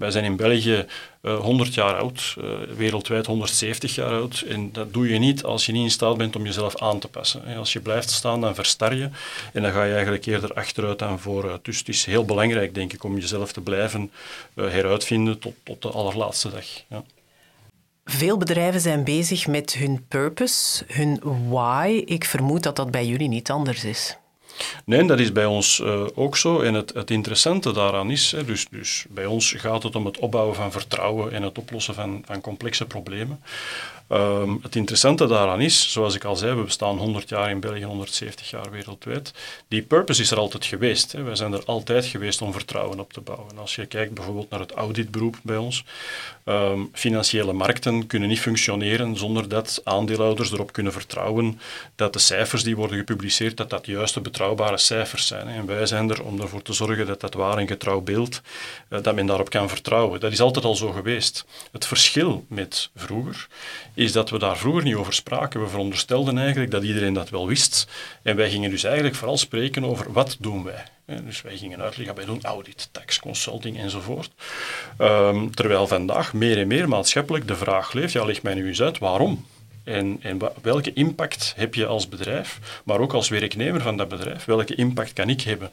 Wij 0.00 0.10
zijn 0.10 0.24
in 0.24 0.36
België 0.36 0.86
uh, 1.22 1.32
eh, 1.32 1.40
100 1.40 1.74
jaar 1.74 1.94
oud, 1.94 2.36
uh, 2.38 2.44
wereldwijd 2.76 3.26
170 3.26 3.94
jaar 3.94 4.12
oud. 4.12 4.44
En 4.48 4.72
dat 4.72 4.92
doe 4.92 5.08
je 5.08 5.18
niet 5.18 5.44
als 5.44 5.66
je 5.66 5.72
niet 5.72 5.82
in 5.82 5.90
staat 5.90 6.16
bent 6.16 6.36
om 6.36 6.44
jezelf 6.44 6.76
aan 6.76 6.98
te 6.98 7.08
passen. 7.08 7.56
Als 7.56 7.72
je 7.72 7.80
blijft 7.80 8.10
staan, 8.10 8.40
dan 8.40 8.54
verstar 8.54 8.94
je 8.94 9.08
en 9.52 9.62
dan 9.62 9.72
ga 9.72 9.84
je 9.84 9.92
eigenlijk 9.92 10.26
eerder 10.26 10.54
achteruit 10.54 10.98
dan 10.98 11.18
vooruit. 11.18 11.64
Dus 11.64 11.78
het 11.78 11.88
is 11.88 12.04
heel 12.04 12.24
belangrijk, 12.24 12.74
denk 12.74 12.92
ik, 12.92 13.04
om 13.04 13.18
jezelf 13.18 13.52
te 13.52 13.60
blijven 13.60 14.10
heruitvinden 14.54 15.38
tot, 15.38 15.54
tot 15.62 15.82
de 15.82 15.88
allerlaatste 15.88 16.50
dag. 16.50 16.66
Ja. 16.88 17.04
Veel 18.04 18.36
bedrijven 18.36 18.80
zijn 18.80 19.04
bezig 19.04 19.46
met 19.46 19.74
hun 19.74 20.04
purpose, 20.08 20.84
hun 20.86 21.20
why. 21.48 22.02
Ik 22.04 22.24
vermoed 22.24 22.62
dat 22.62 22.76
dat 22.76 22.90
bij 22.90 23.06
jullie 23.06 23.28
niet 23.28 23.50
anders 23.50 23.84
is. 23.84 24.16
Nee, 24.84 25.04
dat 25.04 25.18
is 25.18 25.32
bij 25.32 25.44
ons 25.44 25.78
uh, 25.78 26.06
ook 26.14 26.36
zo. 26.36 26.60
En 26.60 26.74
het, 26.74 26.94
het 26.94 27.10
interessante 27.10 27.72
daaraan 27.72 28.10
is, 28.10 28.32
hè, 28.32 28.44
dus, 28.44 28.66
dus 28.70 29.04
bij 29.08 29.26
ons 29.26 29.52
gaat 29.56 29.82
het 29.82 29.96
om 29.96 30.06
het 30.06 30.18
opbouwen 30.18 30.54
van 30.54 30.72
vertrouwen 30.72 31.32
en 31.32 31.42
het 31.42 31.58
oplossen 31.58 31.94
van, 31.94 32.22
van 32.26 32.40
complexe 32.40 32.86
problemen. 32.86 33.40
Um, 34.12 34.58
het 34.62 34.76
interessante 34.76 35.26
daaraan 35.26 35.60
is, 35.60 35.92
zoals 35.92 36.14
ik 36.14 36.24
al 36.24 36.36
zei, 36.36 36.54
we 36.54 36.62
bestaan 36.62 36.98
100 36.98 37.28
jaar 37.28 37.50
in 37.50 37.60
België, 37.60 37.84
170 37.84 38.50
jaar 38.50 38.70
wereldwijd. 38.70 39.32
Die 39.68 39.82
purpose 39.82 40.22
is 40.22 40.30
er 40.30 40.38
altijd 40.38 40.64
geweest. 40.64 41.12
Hè. 41.12 41.22
Wij 41.22 41.34
zijn 41.34 41.52
er 41.52 41.64
altijd 41.64 42.06
geweest 42.06 42.42
om 42.42 42.52
vertrouwen 42.52 43.00
op 43.00 43.12
te 43.12 43.20
bouwen. 43.20 43.58
Als 43.58 43.74
je 43.74 43.86
kijkt 43.86 44.14
bijvoorbeeld 44.14 44.50
naar 44.50 44.60
het 44.60 44.72
auditberoep 44.72 45.36
bij 45.42 45.56
ons, 45.56 45.84
um, 46.44 46.90
financiële 46.92 47.52
markten 47.52 48.06
kunnen 48.06 48.28
niet 48.28 48.40
functioneren 48.40 49.16
zonder 49.16 49.48
dat 49.48 49.80
aandeelhouders 49.84 50.52
erop 50.52 50.72
kunnen 50.72 50.92
vertrouwen 50.92 51.60
dat 51.94 52.12
de 52.12 52.18
cijfers 52.18 52.62
die 52.62 52.76
worden 52.76 52.98
gepubliceerd, 52.98 53.56
dat 53.56 53.70
dat 53.70 53.86
juiste 53.86 54.20
betrouwbare 54.20 54.78
cijfers 54.78 55.26
zijn. 55.26 55.48
En 55.48 55.66
wij 55.66 55.86
zijn 55.86 56.10
er 56.10 56.22
om 56.22 56.40
ervoor 56.40 56.62
te 56.62 56.72
zorgen 56.72 57.06
dat 57.06 57.20
dat 57.20 57.34
waar 57.34 57.58
en 57.58 57.66
getrouw 57.68 58.00
beeld, 58.00 58.40
uh, 58.88 59.02
dat 59.02 59.14
men 59.14 59.26
daarop 59.26 59.50
kan 59.50 59.68
vertrouwen. 59.68 60.20
Dat 60.20 60.32
is 60.32 60.40
altijd 60.40 60.64
al 60.64 60.74
zo 60.74 60.90
geweest. 60.90 61.44
Het 61.72 61.86
verschil 61.86 62.44
met 62.48 62.90
vroeger 62.96 63.48
is 64.00 64.12
dat 64.12 64.30
we 64.30 64.38
daar 64.38 64.56
vroeger 64.56 64.82
niet 64.82 64.94
over 64.94 65.12
spraken. 65.12 65.60
We 65.60 65.68
veronderstelden 65.68 66.38
eigenlijk 66.38 66.70
dat 66.70 66.82
iedereen 66.82 67.12
dat 67.12 67.30
wel 67.30 67.46
wist. 67.46 67.86
En 68.22 68.36
wij 68.36 68.50
gingen 68.50 68.70
dus 68.70 68.84
eigenlijk 68.84 69.14
vooral 69.14 69.38
spreken 69.38 69.84
over 69.84 70.12
wat 70.12 70.36
doen 70.38 70.64
wij. 70.64 70.84
Dus 71.24 71.42
wij 71.42 71.56
gingen 71.56 71.80
uitleggen, 71.80 72.16
wij 72.16 72.24
doen 72.24 72.42
audit, 72.42 72.88
tax, 72.92 73.18
consulting 73.18 73.78
enzovoort. 73.78 74.30
Um, 74.98 75.54
terwijl 75.54 75.86
vandaag 75.86 76.32
meer 76.32 76.58
en 76.58 76.66
meer 76.66 76.88
maatschappelijk 76.88 77.48
de 77.48 77.56
vraag 77.56 77.92
leeft, 77.92 78.12
ja, 78.12 78.24
leg 78.24 78.42
mij 78.42 78.54
nu 78.54 78.66
eens 78.66 78.82
uit, 78.82 78.98
waarom? 78.98 79.46
En, 79.90 80.18
en, 80.22 80.38
welke 80.62 80.92
impact 80.92 81.52
heb 81.56 81.74
je 81.74 81.86
als 81.86 82.08
bedrijf, 82.08 82.80
maar 82.84 83.00
ook 83.00 83.12
als 83.12 83.28
werknemer 83.28 83.80
van 83.80 83.96
dat 83.96 84.08
bedrijf? 84.08 84.44
Welke 84.44 84.74
impact 84.74 85.12
kan 85.12 85.28
ik 85.28 85.40
hebben? 85.40 85.70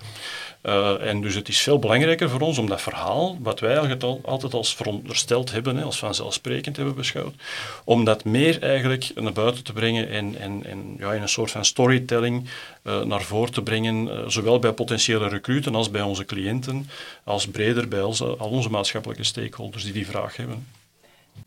Uh, 0.63 1.07
en 1.07 1.21
dus 1.21 1.35
het 1.35 1.47
is 1.47 1.61
veel 1.61 1.79
belangrijker 1.79 2.29
voor 2.29 2.39
ons 2.39 2.57
om 2.57 2.67
dat 2.67 2.81
verhaal, 2.81 3.37
wat 3.41 3.59
wij 3.59 3.71
eigenlijk 3.71 4.03
al, 4.03 4.21
altijd 4.23 4.53
als 4.53 4.75
verondersteld 4.75 5.51
hebben, 5.51 5.83
als 5.83 5.99
vanzelfsprekend 5.99 6.75
hebben 6.75 6.95
beschouwd, 6.95 7.35
om 7.83 8.03
dat 8.03 8.23
meer 8.23 8.61
eigenlijk 8.61 9.11
naar 9.15 9.33
buiten 9.33 9.63
te 9.63 9.73
brengen 9.73 10.09
en, 10.09 10.35
en, 10.39 10.65
en 10.65 10.95
ja, 10.97 11.13
in 11.13 11.21
een 11.21 11.29
soort 11.29 11.51
van 11.51 11.65
storytelling 11.65 12.49
uh, 12.83 13.01
naar 13.01 13.21
voren 13.21 13.53
te 13.53 13.61
brengen, 13.61 14.07
uh, 14.07 14.27
zowel 14.27 14.59
bij 14.59 14.73
potentiële 14.73 15.27
recruten 15.27 15.75
als 15.75 15.91
bij 15.91 16.01
onze 16.01 16.25
cliënten, 16.25 16.89
als 17.23 17.47
breder 17.47 17.87
bij 17.87 18.01
al 18.01 18.37
onze 18.37 18.69
maatschappelijke 18.69 19.23
stakeholders 19.23 19.83
die 19.83 19.93
die 19.93 20.07
vraag 20.07 20.35
hebben. 20.35 20.67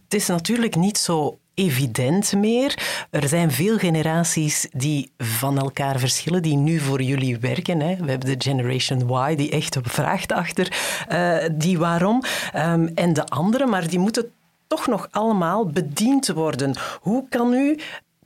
Het 0.05 0.15
is 0.15 0.27
natuurlijk 0.27 0.75
niet 0.75 0.99
zo 0.99 1.39
evident 1.61 2.33
meer. 2.33 2.79
Er 3.11 3.29
zijn 3.29 3.51
veel 3.51 3.79
generaties 3.79 4.69
die 4.73 5.13
van 5.19 5.59
elkaar 5.59 5.99
verschillen, 5.99 6.43
die 6.43 6.57
nu 6.57 6.79
voor 6.79 7.03
jullie 7.03 7.39
werken. 7.39 7.81
Hè. 7.81 7.97
We 7.97 8.11
hebben 8.11 8.39
de 8.39 8.45
Generation 8.45 9.29
Y, 9.31 9.37
die 9.37 9.51
echt 9.51 9.79
vraagt 9.83 10.33
achter 10.33 10.73
uh, 11.13 11.37
die 11.53 11.79
waarom. 11.79 12.23
Um, 12.57 12.91
en 12.95 13.13
de 13.13 13.27
andere, 13.27 13.67
maar 13.67 13.89
die 13.89 13.99
moeten 13.99 14.31
toch 14.67 14.87
nog 14.87 15.09
allemaal 15.11 15.67
bediend 15.67 16.29
worden. 16.29 16.77
Hoe 17.01 17.25
kan 17.29 17.53
u 17.53 17.79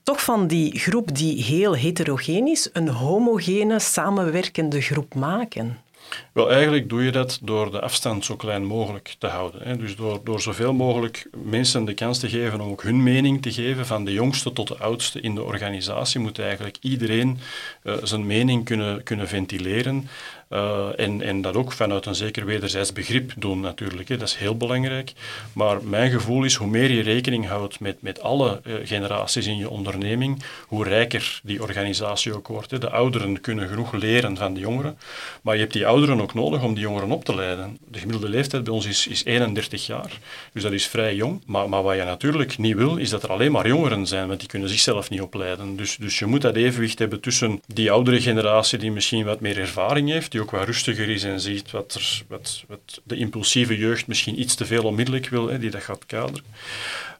toch 0.02 0.24
van 0.24 0.46
die 0.46 0.78
groep 0.78 1.16
die 1.16 1.42
heel 1.42 1.74
heterogeen 1.74 2.46
is, 2.46 2.68
een 2.72 2.88
homogene, 2.88 3.78
samenwerkende 3.78 4.80
groep 4.80 5.14
maken? 5.14 5.78
Wel, 6.32 6.52
eigenlijk 6.52 6.88
doe 6.88 7.04
je 7.04 7.12
dat 7.12 7.38
door 7.42 7.70
de 7.70 7.80
afstand 7.80 8.24
zo 8.24 8.36
klein 8.36 8.64
mogelijk 8.64 9.14
te 9.18 9.26
houden. 9.26 9.60
Hè. 9.62 9.76
Dus 9.76 9.96
door, 9.96 10.20
door 10.24 10.40
zoveel 10.40 10.72
mogelijk 10.72 11.28
mensen 11.44 11.84
de 11.84 11.94
kans 11.94 12.18
te 12.18 12.28
geven 12.28 12.60
om 12.60 12.70
ook 12.70 12.82
hun 12.82 13.02
mening 13.02 13.42
te 13.42 13.52
geven, 13.52 13.86
van 13.86 14.04
de 14.04 14.12
jongste 14.12 14.52
tot 14.52 14.68
de 14.68 14.78
oudste 14.78 15.20
in 15.20 15.34
de 15.34 15.42
organisatie, 15.42 16.20
moet 16.20 16.38
eigenlijk 16.38 16.76
iedereen 16.80 17.38
uh, 17.82 17.94
zijn 18.02 18.26
mening 18.26 18.64
kunnen, 18.64 19.02
kunnen 19.02 19.28
ventileren. 19.28 20.08
Uh, 20.50 21.00
en, 21.00 21.22
en 21.22 21.40
dat 21.40 21.56
ook 21.56 21.72
vanuit 21.72 22.06
een 22.06 22.14
zeker 22.14 22.44
wederzijds 22.44 22.92
begrip 22.92 23.32
doen 23.36 23.60
natuurlijk. 23.60 24.08
Hè. 24.08 24.16
Dat 24.16 24.28
is 24.28 24.34
heel 24.34 24.56
belangrijk. 24.56 25.12
Maar 25.52 25.82
mijn 25.82 26.10
gevoel 26.10 26.44
is, 26.44 26.54
hoe 26.54 26.68
meer 26.68 26.90
je 26.90 27.02
rekening 27.02 27.46
houdt 27.46 27.80
met, 27.80 28.02
met 28.02 28.20
alle 28.20 28.60
uh, 28.66 28.74
generaties 28.84 29.46
in 29.46 29.56
je 29.56 29.70
onderneming, 29.70 30.42
hoe 30.66 30.84
rijker 30.84 31.40
die 31.42 31.62
organisatie 31.62 32.34
ook 32.34 32.48
wordt. 32.48 32.80
De 32.80 32.90
ouderen 32.90 33.40
kunnen 33.40 33.68
genoeg 33.68 33.92
leren 33.92 34.36
van 34.36 34.54
de 34.54 34.60
jongeren, 34.60 34.98
maar 35.42 35.54
je 35.54 35.60
hebt 35.60 35.72
die 35.72 35.86
ouderen 35.86 36.20
ook 36.20 36.34
nodig 36.34 36.62
om 36.62 36.74
die 36.74 36.82
jongeren 36.82 37.10
op 37.10 37.24
te 37.24 37.34
leiden. 37.34 37.78
De 37.88 37.98
gemiddelde 37.98 38.28
leeftijd 38.28 38.64
bij 38.64 38.72
ons 38.72 38.86
is, 38.86 39.06
is 39.06 39.24
31 39.24 39.86
jaar, 39.86 40.18
dus 40.52 40.62
dat 40.62 40.72
is 40.72 40.86
vrij 40.86 41.14
jong. 41.14 41.42
Maar, 41.46 41.68
maar 41.68 41.82
wat 41.82 41.96
je 41.96 42.04
natuurlijk 42.04 42.58
niet 42.58 42.76
wil, 42.76 42.96
is 42.96 43.10
dat 43.10 43.22
er 43.22 43.32
alleen 43.32 43.52
maar 43.52 43.66
jongeren 43.66 44.06
zijn, 44.06 44.26
want 44.26 44.40
die 44.40 44.48
kunnen 44.48 44.68
zichzelf 44.68 45.10
niet 45.10 45.20
opleiden. 45.20 45.76
Dus, 45.76 45.96
dus 45.96 46.18
je 46.18 46.26
moet 46.26 46.42
dat 46.42 46.56
evenwicht 46.56 46.98
hebben 46.98 47.20
tussen 47.20 47.60
die 47.66 47.90
oudere 47.90 48.20
generatie 48.20 48.78
die 48.78 48.92
misschien 48.92 49.24
wat 49.24 49.40
meer 49.40 49.58
ervaring 49.58 50.10
heeft, 50.10 50.32
die 50.34 50.42
ook 50.42 50.50
wat 50.50 50.64
rustiger 50.64 51.08
is 51.08 51.24
en 51.24 51.40
ziet 51.40 51.70
wat, 51.70 51.94
er, 51.94 52.22
wat, 52.28 53.00
de 53.04 53.16
impulsieve 53.16 53.78
jeugd 53.78 54.06
misschien 54.06 54.40
iets 54.40 54.54
te 54.54 54.66
veel 54.66 54.84
onmiddellijk 54.84 55.28
wil, 55.28 55.48
hè, 55.48 55.58
die 55.58 55.70
dat 55.70 55.82
gaat 55.82 56.06
kaderen. 56.06 56.44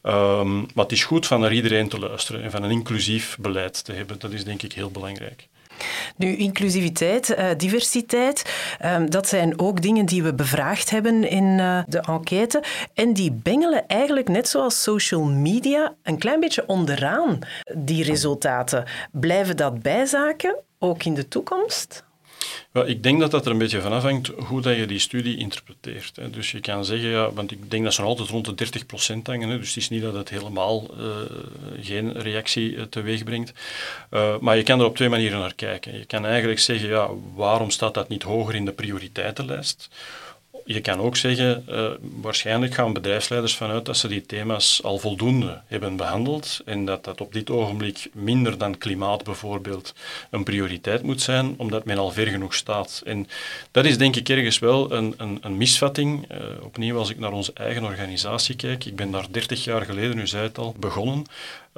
Um, 0.02 0.60
maar 0.60 0.84
het 0.84 0.92
is 0.92 1.04
goed 1.04 1.26
van 1.26 1.40
naar 1.40 1.52
iedereen 1.52 1.88
te 1.88 1.98
luisteren 1.98 2.42
en 2.42 2.50
van 2.50 2.62
een 2.62 2.70
inclusief 2.70 3.36
beleid 3.40 3.84
te 3.84 3.92
hebben. 3.92 4.18
Dat 4.18 4.32
is 4.32 4.44
denk 4.44 4.62
ik 4.62 4.72
heel 4.72 4.90
belangrijk. 4.90 5.48
Nu, 6.16 6.36
inclusiviteit, 6.36 7.30
uh, 7.30 7.48
diversiteit, 7.56 8.54
uh, 8.84 8.96
dat 9.08 9.28
zijn 9.28 9.58
ook 9.58 9.82
dingen 9.82 10.06
die 10.06 10.22
we 10.22 10.34
bevraagd 10.34 10.90
hebben 10.90 11.30
in 11.30 11.44
uh, 11.44 11.82
de 11.86 11.98
enquête. 11.98 12.62
En 12.94 13.12
die 13.12 13.32
bengelen 13.32 13.86
eigenlijk, 13.86 14.28
net 14.28 14.48
zoals 14.48 14.82
social 14.82 15.24
media, 15.24 15.94
een 16.02 16.18
klein 16.18 16.40
beetje 16.40 16.64
onderaan 16.66 17.38
die 17.76 18.04
resultaten. 18.04 18.84
Blijven 19.12 19.56
dat 19.56 19.82
bijzaken, 19.82 20.56
ook 20.78 21.04
in 21.04 21.14
de 21.14 21.28
toekomst? 21.28 22.04
Wel, 22.70 22.86
ik 22.88 23.02
denk 23.02 23.20
dat 23.20 23.30
dat 23.30 23.44
er 23.44 23.52
een 23.52 23.58
beetje 23.58 23.80
van 23.80 23.92
afhangt 23.92 24.26
hoe 24.36 24.60
dat 24.60 24.76
je 24.76 24.86
die 24.86 24.98
studie 24.98 25.36
interpreteert. 25.36 26.16
Hè. 26.16 26.30
Dus 26.30 26.50
je 26.50 26.60
kan 26.60 26.84
zeggen, 26.84 27.08
ja, 27.08 27.32
want 27.32 27.50
ik 27.50 27.70
denk 27.70 27.84
dat 27.84 27.94
ze 27.94 28.02
altijd 28.02 28.28
rond 28.28 28.58
de 28.58 28.66
30% 29.14 29.22
hangen, 29.22 29.48
hè, 29.48 29.58
dus 29.58 29.68
het 29.68 29.76
is 29.76 29.88
niet 29.88 30.02
dat 30.02 30.14
het 30.14 30.28
helemaal 30.28 30.90
uh, 30.98 31.06
geen 31.80 32.12
reactie 32.12 32.72
uh, 32.72 32.82
teweeg 32.82 33.24
brengt. 33.24 33.52
Uh, 34.10 34.38
maar 34.38 34.56
je 34.56 34.62
kan 34.62 34.80
er 34.80 34.86
op 34.86 34.96
twee 34.96 35.08
manieren 35.08 35.38
naar 35.38 35.54
kijken. 35.54 35.98
Je 35.98 36.04
kan 36.04 36.26
eigenlijk 36.26 36.60
zeggen, 36.60 36.88
ja, 36.88 37.08
waarom 37.34 37.70
staat 37.70 37.94
dat 37.94 38.08
niet 38.08 38.22
hoger 38.22 38.54
in 38.54 38.64
de 38.64 38.72
prioriteitenlijst? 38.72 39.88
Je 40.64 40.80
kan 40.80 41.00
ook 41.00 41.16
zeggen, 41.16 41.64
uh, 41.68 41.90
waarschijnlijk 42.00 42.74
gaan 42.74 42.92
bedrijfsleiders 42.92 43.56
vanuit 43.56 43.84
dat 43.84 43.96
ze 43.96 44.08
die 44.08 44.26
thema's 44.26 44.82
al 44.82 44.98
voldoende 44.98 45.60
hebben 45.66 45.96
behandeld 45.96 46.60
en 46.64 46.84
dat 46.84 47.04
dat 47.04 47.20
op 47.20 47.32
dit 47.32 47.50
ogenblik 47.50 48.08
minder 48.12 48.58
dan 48.58 48.78
klimaat 48.78 49.24
bijvoorbeeld 49.24 49.94
een 50.30 50.44
prioriteit 50.44 51.02
moet 51.02 51.22
zijn, 51.22 51.54
omdat 51.56 51.84
men 51.84 51.98
al 51.98 52.10
ver 52.10 52.26
genoeg 52.26 52.54
staat. 52.54 53.02
En 53.04 53.28
dat 53.70 53.84
is 53.84 53.98
denk 53.98 54.16
ik 54.16 54.28
ergens 54.28 54.58
wel 54.58 54.92
een, 54.92 55.14
een, 55.16 55.38
een 55.40 55.56
misvatting. 55.56 56.32
Uh, 56.32 56.38
opnieuw, 56.62 56.98
als 56.98 57.10
ik 57.10 57.18
naar 57.18 57.32
onze 57.32 57.52
eigen 57.54 57.84
organisatie 57.84 58.56
kijk, 58.56 58.84
ik 58.84 58.96
ben 58.96 59.10
daar 59.10 59.26
30 59.30 59.64
jaar 59.64 59.82
geleden, 59.82 60.18
u 60.18 60.26
zei 60.26 60.42
het 60.42 60.58
al, 60.58 60.74
begonnen. 60.78 61.24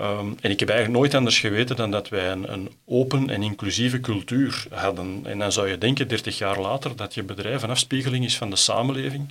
Um, 0.01 0.37
en 0.41 0.51
ik 0.51 0.61
heb 0.61 0.69
eigenlijk 0.69 0.99
nooit 0.99 1.15
anders 1.15 1.39
geweten 1.39 1.77
dan 1.77 1.91
dat 1.91 2.09
wij 2.09 2.31
een, 2.31 2.53
een, 2.53 2.71
open 2.87 3.31
en 3.31 3.43
inclusieve 3.43 4.01
cultuur 4.01 4.67
hadden. 4.71 5.21
En 5.25 5.39
dan 5.39 5.53
zou 5.53 5.69
je 5.69 5.79
denken, 5.79 6.09
30 6.09 6.39
jaar 6.39 6.61
later, 6.61 6.97
dat 6.97 7.15
je 7.15 7.23
bedrijf 7.23 7.63
een 7.63 7.71
afspiegeling 7.71 8.25
is 8.25 8.37
van 8.37 8.51
de 8.51 8.57
samenleving, 8.57 9.29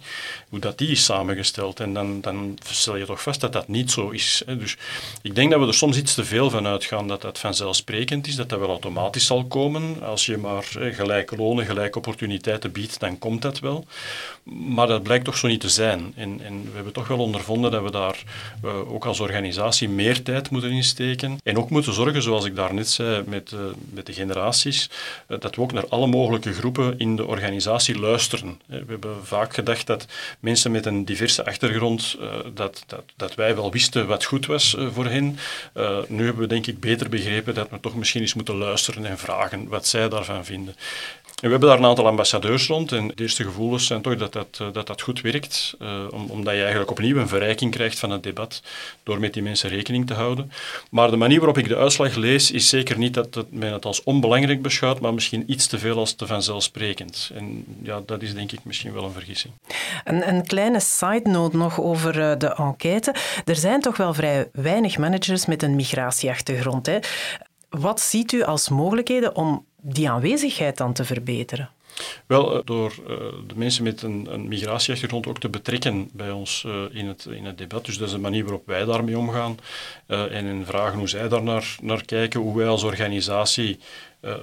hoe 0.49 0.59
dat 0.59 0.77
die 0.77 0.89
is 0.89 1.03
samengesteld. 1.03 1.79
En 1.79 1.93
dan, 1.93 2.21
dan 2.21 2.57
stel 2.69 2.95
je 2.95 3.05
toch 3.05 3.21
vast 3.21 3.41
dat 3.41 3.53
dat 3.53 3.67
niet 3.67 3.91
zo 3.91 4.09
is. 4.09 4.41
Hè. 4.45 4.57
Dus 4.57 4.77
ik 5.21 5.35
denk 5.35 5.51
dat 5.51 5.59
we 5.59 5.67
er 5.67 5.73
soms 5.73 5.97
iets 5.97 6.13
te 6.13 6.25
veel 6.25 6.49
van 6.49 6.67
uitgaan 6.67 7.07
dat 7.07 7.21
dat 7.21 7.39
vanzelfsprekend 7.39 8.27
is, 8.27 8.35
dat 8.35 8.49
dat 8.49 8.59
wel 8.59 8.69
automatisch 8.69 9.25
zal 9.25 9.45
komen. 9.45 10.03
Als 10.03 10.25
je 10.25 10.37
maar 10.37 10.63
gelijke 10.91 11.35
lonen, 11.35 11.65
gelijke 11.65 11.97
opportuniteiten 11.97 12.71
biedt, 12.71 12.99
dan 12.99 13.19
komt 13.19 13.41
dat 13.41 13.59
wel. 13.59 13.85
Maar 14.43 14.87
dat 14.87 15.03
blijkt 15.03 15.25
toch 15.25 15.37
zo 15.37 15.47
niet 15.47 15.61
te 15.61 15.69
zijn. 15.69 16.13
En, 16.15 16.39
en 16.43 16.63
we 16.63 16.75
hebben 16.75 16.93
toch 16.93 17.07
wel 17.07 17.19
ondervonden 17.19 17.71
dat 17.71 17.83
we 17.83 17.91
daar 17.91 18.23
uh, 18.63 18.91
ook 18.91 19.05
als 19.05 19.19
organisatie 19.19 19.89
meer 19.89 20.21
tijd 20.21 20.53
moeten 20.55 20.71
insteken. 20.71 21.37
En 21.43 21.57
ook 21.57 21.69
moeten 21.69 21.93
zorgen, 21.93 22.21
zoals 22.21 22.45
ik 22.45 22.55
daarnet 22.55 22.89
zei, 22.89 23.23
met, 23.27 23.51
uh, 23.51 23.59
met 23.89 24.05
de 24.05 24.13
generaties, 24.13 24.89
uh, 25.27 25.39
dat 25.39 25.55
we 25.55 25.61
ook 25.61 25.73
naar 25.73 25.87
alle 25.87 26.07
mogelijke 26.07 26.53
groepen 26.53 26.99
in 26.99 27.15
de 27.15 27.25
organisatie 27.25 27.99
luisteren. 27.99 28.61
We 28.65 28.85
hebben 28.87 29.25
vaak 29.25 29.53
gedacht 29.53 29.87
dat 29.87 30.05
mensen 30.39 30.71
met 30.71 30.85
een 30.85 31.05
diverse 31.05 31.45
achtergrond, 31.45 32.17
dat, 32.53 32.83
dat, 32.87 33.03
dat 33.15 33.35
wij 33.35 33.55
wel 33.55 33.71
wisten 33.71 34.07
wat 34.07 34.23
goed 34.23 34.45
was 34.45 34.75
voor 34.93 35.05
hen. 35.05 35.37
nu 36.07 36.25
hebben 36.25 36.41
we 36.41 36.47
denk 36.47 36.67
ik 36.67 36.79
beter 36.79 37.09
begrepen 37.09 37.53
dat 37.53 37.69
we 37.69 37.79
toch 37.79 37.95
misschien 37.95 38.21
eens 38.21 38.33
moeten 38.33 38.55
luisteren 38.55 39.05
en 39.05 39.17
vragen 39.17 39.67
wat 39.67 39.87
zij 39.87 40.09
daarvan 40.09 40.45
vinden. 40.45 40.75
We 41.45 41.51
hebben 41.51 41.69
daar 41.69 41.77
een 41.77 41.85
aantal 41.85 42.07
ambassadeurs 42.07 42.67
rond 42.67 42.91
en 42.91 43.07
de 43.07 43.13
eerste 43.15 43.43
gevoelens 43.43 43.85
zijn 43.85 44.01
toch 44.01 44.15
dat 44.15 44.33
dat, 44.33 44.47
eh, 44.61 44.67
dat, 44.73 44.87
dat 44.87 45.01
goed 45.01 45.21
werkt, 45.21 45.75
uh, 45.81 45.89
omdat 46.11 46.53
je 46.53 46.59
eigenlijk 46.59 46.91
opnieuw 46.91 47.17
een 47.17 47.27
verrijking 47.27 47.71
krijgt 47.71 47.99
van 47.99 48.09
het 48.09 48.23
debat 48.23 48.61
door 49.03 49.19
met 49.19 49.33
die 49.33 49.43
mensen 49.43 49.69
rekening 49.69 50.07
te 50.07 50.13
houden. 50.13 50.51
Maar 50.89 51.09
de 51.09 51.17
manier 51.17 51.37
waarop 51.37 51.57
ik 51.57 51.67
de 51.67 51.75
uitslag 51.75 52.15
lees 52.15 52.51
is 52.51 52.69
zeker 52.69 52.97
niet 52.97 53.13
dat 53.13 53.35
het, 53.35 53.51
men 53.51 53.73
het 53.73 53.85
als 53.85 54.03
onbelangrijk 54.03 54.61
beschouwt, 54.61 54.99
maar 54.99 55.13
misschien 55.13 55.51
iets 55.51 55.67
te 55.67 55.79
veel 55.79 55.97
als 55.97 56.13
te 56.13 56.27
vanzelfsprekend. 56.27 57.31
En 57.33 57.65
ja, 57.83 58.01
dat 58.05 58.21
is 58.21 58.33
denk 58.33 58.51
ik 58.51 58.59
misschien 58.63 58.93
wel 58.93 59.03
een 59.03 59.11
vergissing. 59.11 59.53
Een, 60.03 60.27
een 60.27 60.45
kleine 60.45 60.79
side 60.79 61.29
note 61.29 61.57
nog 61.57 61.81
over 61.81 62.39
de 62.39 62.55
enquête. 62.55 63.15
Er 63.45 63.55
zijn 63.55 63.81
toch 63.81 63.97
wel 63.97 64.13
vrij 64.13 64.49
weinig 64.53 64.97
managers 64.97 65.45
met 65.45 65.63
een 65.63 65.75
migratieachtergrond. 65.75 66.85
Hè? 66.85 66.99
Wat 67.69 68.01
ziet 68.01 68.31
u 68.31 68.43
als 68.43 68.69
mogelijkheden 68.69 69.35
om 69.35 69.65
die 69.87 70.09
aanwezigheid 70.09 70.77
dan 70.77 70.93
te 70.93 71.05
verbeteren? 71.05 71.69
Wel, 72.25 72.57
eh, 72.57 72.61
door 72.65 72.95
uh, 73.01 73.07
de 73.47 73.55
mensen 73.55 73.83
met 73.83 74.01
een, 74.01 74.27
een, 74.29 74.47
migratieachtergrond 74.47 75.27
ook 75.27 75.39
te 75.39 75.49
betrekken 75.49 76.09
bij 76.13 76.31
ons 76.31 76.63
uh, 76.67 76.83
in, 76.91 77.07
het, 77.07 77.25
in 77.25 77.45
het 77.45 77.57
debat. 77.57 77.85
Dus 77.85 77.97
dat 77.97 78.07
is 78.07 78.13
de 78.13 78.19
manier 78.19 78.43
waarop 78.43 78.67
wij 78.67 78.85
daarmee 78.85 79.17
omgaan. 79.17 79.59
En 80.07 80.45
in 80.45 80.65
vragen 80.65 80.97
hoe 80.97 81.07
zij 81.07 81.27
daar 81.27 81.43
naar, 81.43 81.75
naar 81.81 82.05
kijken, 82.05 82.39
hoe 82.39 82.57
wij 82.57 82.67
als 82.67 82.83
organisatie 82.83 83.79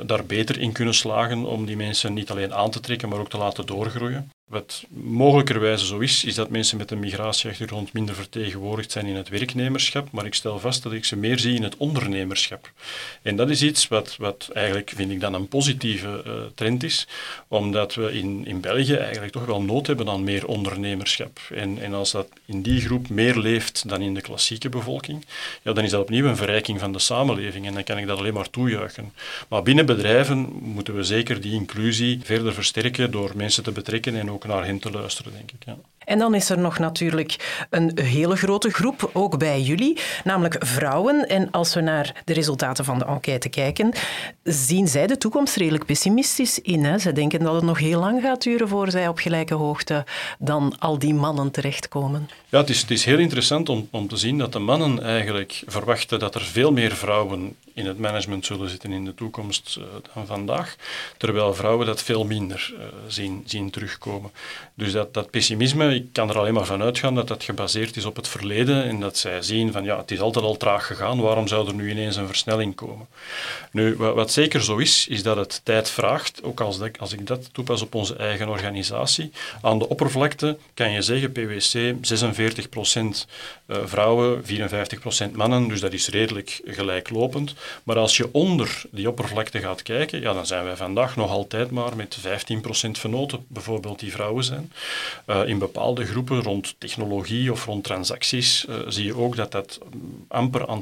daar 0.06 0.24
beter 0.24 0.60
in 0.60 0.72
kunnen 0.72 0.94
slagen 0.94 1.44
om 1.44 1.64
die 1.64 1.76
mensen 1.76 2.12
niet 2.12 2.30
alleen 2.30 2.54
aan 2.54 2.70
te 2.70 2.80
trekken, 2.80 3.08
maar 3.08 3.18
ook 3.18 3.30
te 3.30 3.38
laten 3.38 3.66
doorgroeien. 3.66 4.30
Wat 4.52 4.84
mogelijkerwijze 4.88 5.86
zo 5.86 5.98
is, 5.98 6.24
is 6.24 6.34
dat 6.34 6.50
mensen 6.50 6.78
met 6.78 6.90
een 6.90 6.98
migratieachtergrond 6.98 7.92
minder 7.92 8.14
vertegenwoordigd 8.14 8.92
zijn 8.92 9.06
in 9.06 9.16
het 9.16 9.28
werknemerschap, 9.28 10.10
maar 10.10 10.26
ik 10.26 10.34
stel 10.34 10.58
vast 10.58 10.82
dat 10.82 10.92
ik 10.92 11.04
ze 11.04 11.16
meer 11.16 11.38
zie 11.38 11.54
in 11.54 11.62
het 11.62 11.76
ondernemerschap. 11.76 12.70
En 13.22 13.36
dat 13.36 13.50
is 13.50 13.62
iets 13.62 13.88
wat, 13.88 14.16
wat 14.18 14.50
eigenlijk, 14.52 14.92
vind 14.94 15.10
ik 15.10 15.20
dan, 15.20 15.34
een 15.34 15.48
positieve 15.48 16.22
uh, 16.26 16.32
trend 16.54 16.82
is, 16.82 17.06
omdat 17.48 17.94
we 17.94 18.12
in, 18.12 18.46
in 18.46 18.60
België 18.60 18.94
eigenlijk 18.94 19.32
toch 19.32 19.44
wel 19.44 19.62
nood 19.62 19.86
hebben 19.86 20.08
aan 20.08 20.24
meer 20.24 20.46
ondernemerschap. 20.46 21.40
En, 21.54 21.78
en 21.82 21.94
als 21.94 22.10
dat 22.10 22.28
in 22.44 22.62
die 22.62 22.80
groep 22.80 23.08
meer 23.08 23.36
leeft 23.36 23.88
dan 23.88 24.02
in 24.02 24.14
de 24.14 24.20
klassieke 24.20 24.68
bevolking, 24.68 25.24
ja, 25.62 25.72
dan 25.72 25.84
is 25.84 25.90
dat 25.90 26.00
opnieuw 26.00 26.26
een 26.26 26.36
verrijking 26.36 26.80
van 26.80 26.92
de 26.92 26.98
samenleving 26.98 27.66
en 27.66 27.74
dan 27.74 27.84
kan 27.84 27.98
ik 27.98 28.06
dat 28.06 28.18
alleen 28.18 28.34
maar 28.34 28.50
toejuichen. 28.50 29.12
Maar 29.48 29.62
binnen 29.62 29.86
bedrijven 29.86 30.38
moeten 30.60 30.94
we 30.94 31.02
zeker 31.02 31.40
die 31.40 31.52
inclusie 31.52 32.20
verder 32.22 32.54
versterken 32.54 33.10
door 33.10 33.32
mensen 33.34 33.62
te 33.62 33.72
betrekken 33.72 34.16
en 34.16 34.31
ook 34.32 34.46
naar 34.46 34.64
hen 34.64 34.78
te 34.78 34.90
luisteren, 34.90 35.32
denk 35.32 35.52
ik. 35.52 35.64
Ja. 35.64 35.78
En 36.04 36.18
dan 36.18 36.34
is 36.34 36.50
er 36.50 36.58
nog 36.58 36.78
natuurlijk 36.78 37.64
een 37.70 37.98
hele 38.02 38.36
grote 38.36 38.70
groep, 38.70 39.10
ook 39.12 39.38
bij 39.38 39.60
jullie, 39.60 39.98
namelijk 40.24 40.56
vrouwen. 40.58 41.28
En 41.28 41.50
als 41.50 41.74
we 41.74 41.80
naar 41.80 42.22
de 42.24 42.32
resultaten 42.32 42.84
van 42.84 42.98
de 42.98 43.04
enquête 43.04 43.48
kijken, 43.48 43.92
zien 44.42 44.88
zij 44.88 45.06
de 45.06 45.18
toekomst 45.18 45.56
redelijk 45.56 45.86
pessimistisch 45.86 46.58
in. 46.58 46.84
Hè? 46.84 46.98
Ze 46.98 47.12
denken 47.12 47.40
dat 47.40 47.54
het 47.54 47.64
nog 47.64 47.78
heel 47.78 48.00
lang 48.00 48.22
gaat 48.22 48.42
duren 48.42 48.68
voor 48.68 48.90
zij 48.90 49.08
op 49.08 49.18
gelijke 49.18 49.54
hoogte 49.54 50.04
dan 50.38 50.74
al 50.78 50.98
die 50.98 51.14
mannen 51.14 51.50
terechtkomen. 51.50 52.28
Ja, 52.48 52.58
het 52.58 52.70
is, 52.70 52.80
het 52.80 52.90
is 52.90 53.04
heel 53.04 53.18
interessant 53.18 53.68
om, 53.68 53.88
om 53.90 54.08
te 54.08 54.16
zien 54.16 54.38
dat 54.38 54.52
de 54.52 54.58
mannen 54.58 55.02
eigenlijk 55.02 55.62
verwachten 55.66 56.18
dat 56.18 56.34
er 56.34 56.42
veel 56.42 56.72
meer 56.72 56.96
vrouwen 56.96 57.56
in 57.74 57.86
het 57.86 57.98
management 57.98 58.46
zullen 58.46 58.68
zitten 58.68 58.92
in 58.92 59.04
de 59.04 59.14
toekomst 59.14 59.76
uh, 59.78 59.84
dan 60.14 60.26
vandaag, 60.26 60.76
terwijl 61.16 61.54
vrouwen 61.54 61.86
dat 61.86 62.02
veel 62.02 62.24
minder 62.24 62.74
uh, 62.74 62.84
zien, 63.06 63.42
zien 63.46 63.70
terugkomen. 63.70 64.30
Dus 64.74 64.92
dat, 64.92 65.14
dat 65.14 65.30
pessimisme 65.30 65.91
ik 65.94 66.12
kan 66.12 66.28
er 66.28 66.38
alleen 66.38 66.54
maar 66.54 66.64
van 66.64 66.82
uitgaan 66.82 67.14
dat 67.14 67.28
dat 67.28 67.44
gebaseerd 67.44 67.96
is 67.96 68.04
op 68.04 68.16
het 68.16 68.28
verleden 68.28 68.84
en 68.84 69.00
dat 69.00 69.18
zij 69.18 69.42
zien 69.42 69.72
van 69.72 69.84
ja, 69.84 69.96
het 69.96 70.10
is 70.10 70.20
altijd 70.20 70.44
al 70.44 70.56
traag 70.56 70.86
gegaan, 70.86 71.20
waarom 71.20 71.48
zou 71.48 71.68
er 71.68 71.74
nu 71.74 71.90
ineens 71.90 72.16
een 72.16 72.26
versnelling 72.26 72.74
komen? 72.74 73.06
Nu, 73.72 73.96
wat, 73.96 74.32
zeker 74.32 74.62
zo 74.62 74.76
is, 74.76 75.06
is 75.08 75.22
dat 75.22 75.36
het 75.36 75.60
tijd 75.64 75.90
vraagt, 75.90 76.42
ook 76.42 76.60
als, 76.60 76.78
dat, 76.78 76.98
als 76.98 77.12
ik 77.12 77.26
dat 77.26 77.48
toepas 77.52 77.82
op 77.82 77.94
onze 77.94 78.16
eigen 78.16 78.48
organisatie. 78.48 79.30
Aan 79.62 79.78
de 79.78 79.88
oppervlakte 79.88 80.56
kan 80.74 80.92
je 80.92 81.02
zeggen 81.02 81.32
PwC 81.32 81.94
46% 82.00 83.26
eh, 83.66 83.76
vrouwen, 83.84 84.42
54% 84.44 85.32
mannen, 85.32 85.68
dus 85.68 85.80
dat 85.80 85.92
is 85.92 86.08
redelijk 86.08 86.60
gelijklopend. 86.64 87.54
Maar 87.82 87.98
als 87.98 88.16
je 88.16 88.28
onder 88.32 88.82
die 88.90 89.08
oppervlakte 89.08 89.58
gaat 89.58 89.82
kijken, 89.82 90.20
ja, 90.20 90.32
dan 90.32 90.46
zijn 90.46 90.64
wij 90.64 90.76
vandaag 90.76 91.16
nog 91.16 91.30
altijd 91.30 91.70
maar 91.70 91.96
met 91.96 92.18
15% 92.18 92.20
vernoten, 92.90 93.44
bijvoorbeeld, 93.48 93.98
die 93.98 94.12
vrouwen 94.12 94.44
zijn. 94.44 94.72
Uh, 95.26 95.48
in 95.48 95.58
bepaalde 95.58 95.81
groepen 95.90 96.42
rond 96.42 96.74
technologie 96.78 97.52
of 97.52 97.64
rond 97.64 97.84
transacties 97.84 98.66
uh, 98.68 98.76
zie 98.88 99.04
je 99.04 99.16
ook 99.16 99.36
dat 99.36 99.52
dat 99.52 99.78
amper 100.28 100.66
aan 100.66 100.80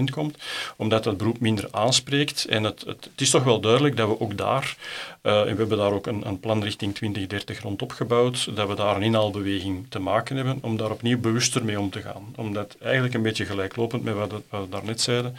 20% 0.00 0.02
komt, 0.10 0.36
omdat 0.76 1.04
dat 1.04 1.16
beroep 1.16 1.40
minder 1.40 1.68
aanspreekt. 1.70 2.44
En 2.44 2.64
het, 2.64 2.84
het, 2.86 3.10
is 3.16 3.30
toch 3.30 3.44
wel 3.44 3.60
duidelijk 3.60 3.96
dat 3.96 4.08
we 4.08 4.20
ook 4.20 4.36
daar, 4.36 4.76
uh, 5.22 5.40
en 5.40 5.52
we 5.52 5.56
hebben 5.56 5.78
daar 5.78 5.92
ook 5.92 6.06
een, 6.06 6.26
een, 6.26 6.40
plan 6.40 6.62
richting 6.62 6.94
2030 6.94 7.60
rond 7.60 7.82
opgebouwd, 7.82 8.56
dat 8.56 8.68
we 8.68 8.74
daar 8.74 8.96
een 8.96 9.02
inhaalbeweging 9.02 9.86
te 9.88 9.98
maken 9.98 10.36
hebben 10.36 10.58
om 10.60 10.76
daar 10.76 10.90
opnieuw 10.90 11.18
bewuster 11.18 11.64
mee 11.64 11.80
om 11.80 11.90
te 11.90 12.00
gaan. 12.00 12.34
Omdat 12.36 12.76
eigenlijk 12.82 13.14
een 13.14 13.22
beetje 13.22 13.44
gelijklopend 13.44 14.04
met 14.04 14.14
wat, 14.14 14.30
wat 14.30 14.60
we 14.60 14.68
daarnet 14.68 15.00
zeiden, 15.00 15.36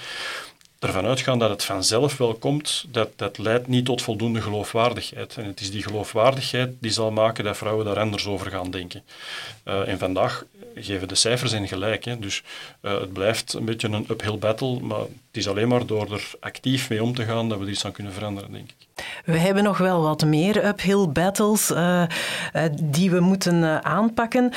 ervan 0.80 1.06
uitgaan 1.06 1.40
dat 1.40 1.50
het 1.50 1.64
vanzelf 1.64 2.18
wel 2.18 2.34
komt, 2.34 2.86
dat, 2.92 3.10
dat 3.16 3.38
leidt 3.38 3.68
niet 3.68 3.86
tot 3.86 4.02
voldoende 4.02 4.42
geloofwaardigheid. 4.42 5.38
En 5.38 5.46
het 5.46 5.60
is 5.60 5.72
die 5.72 5.84
geloofwaardigheid 5.84 6.74
die 6.80 6.92
zal 6.92 7.12
maken 7.12 7.44
dat 7.44 7.58
vrouwen 7.58 7.86
daar 7.86 8.00
anders 8.00 8.28
over 8.28 8.52
gaan 8.52 8.72
denken. 8.72 9.04
Uh, 9.66 9.88
en 9.88 10.00
vandaag 10.00 10.46
geven 10.76 11.08
de 11.08 11.16
cijfers 11.16 11.52
in 11.52 11.68
gelijk. 11.68 12.06
Hè. 12.06 12.20
Dus 12.20 12.44
uh, 12.82 13.00
het 13.00 13.14
blijft 13.14 13.54
een 13.54 13.66
beetje 13.66 13.88
een 13.88 14.06
uphill 14.10 14.38
battle, 14.38 14.80
maar 14.80 15.00
het 15.00 15.10
is 15.32 15.48
alleen 15.48 15.68
maar 15.68 15.86
door 15.86 16.14
er 16.14 16.32
actief 16.40 16.90
mee 16.90 17.04
om 17.04 17.16
te 17.16 17.26
gaan 17.26 17.50
dat 17.50 17.60
we 17.60 17.70
iets 17.70 17.86
aan 17.86 17.92
kunnen 17.92 18.14
veranderen, 18.14 18.52
denk 18.52 18.70
ik. 18.70 18.87
We 19.26 19.38
hebben 19.38 19.64
nog 19.64 19.78
wel 19.78 20.02
wat 20.02 20.26
meer 20.26 20.66
uphill 20.66 21.08
battles 21.08 21.72
uh, 21.72 22.02
uh, 22.56 22.64
die 22.84 23.12
we 23.12 23.20
moeten 23.20 23.56
uh, 23.56 23.78
aanpakken. 23.78 24.52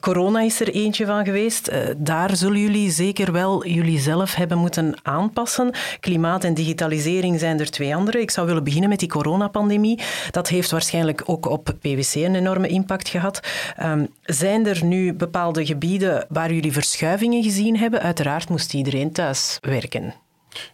corona 0.00 0.40
is 0.40 0.60
er 0.60 0.68
eentje 0.68 1.06
van 1.06 1.24
geweest. 1.24 1.72
daar 1.96 2.36
zullen 2.36 2.60
jullie 2.60 2.90
zeker 2.90 3.32
wel 3.32 3.66
jullie 3.66 3.98
zelf 3.98 4.34
hebben 4.34 4.58
moeten 4.58 4.94
aanpassen. 5.02 5.70
Klimaat 6.00 6.44
en 6.44 6.54
digitalisering 6.54 7.40
zijn 7.40 7.60
er 7.60 7.70
twee 7.70 7.94
andere. 7.96 8.20
Ik 8.20 8.30
zou 8.30 8.46
willen 8.46 8.64
beginnen 8.64 8.88
met 8.88 8.98
die 8.98 9.08
coronapandemie. 9.08 10.00
Dat 10.30 10.48
heeft 10.48 10.70
waarschijnlijk 10.70 11.22
ook 11.26 11.46
op 11.46 11.74
PwC 11.80 12.14
een 12.14 12.34
enorme 12.34 12.68
impact 12.68 13.08
gehad. 13.08 13.40
Um, 13.82 14.08
zijn 14.22 14.66
er 14.66 14.84
nu 14.84 15.12
bepaalde 15.12 15.66
gebieden 15.66 16.26
waar 16.28 16.52
jullie 16.52 16.72
verschuivingen 16.72 17.42
gezien 17.42 17.78
hebben? 17.78 18.02
Uiteraard 18.02 18.48
moest 18.48 18.74
iedereen 18.74 19.12
thuis 19.12 19.58
werken. 19.60 20.25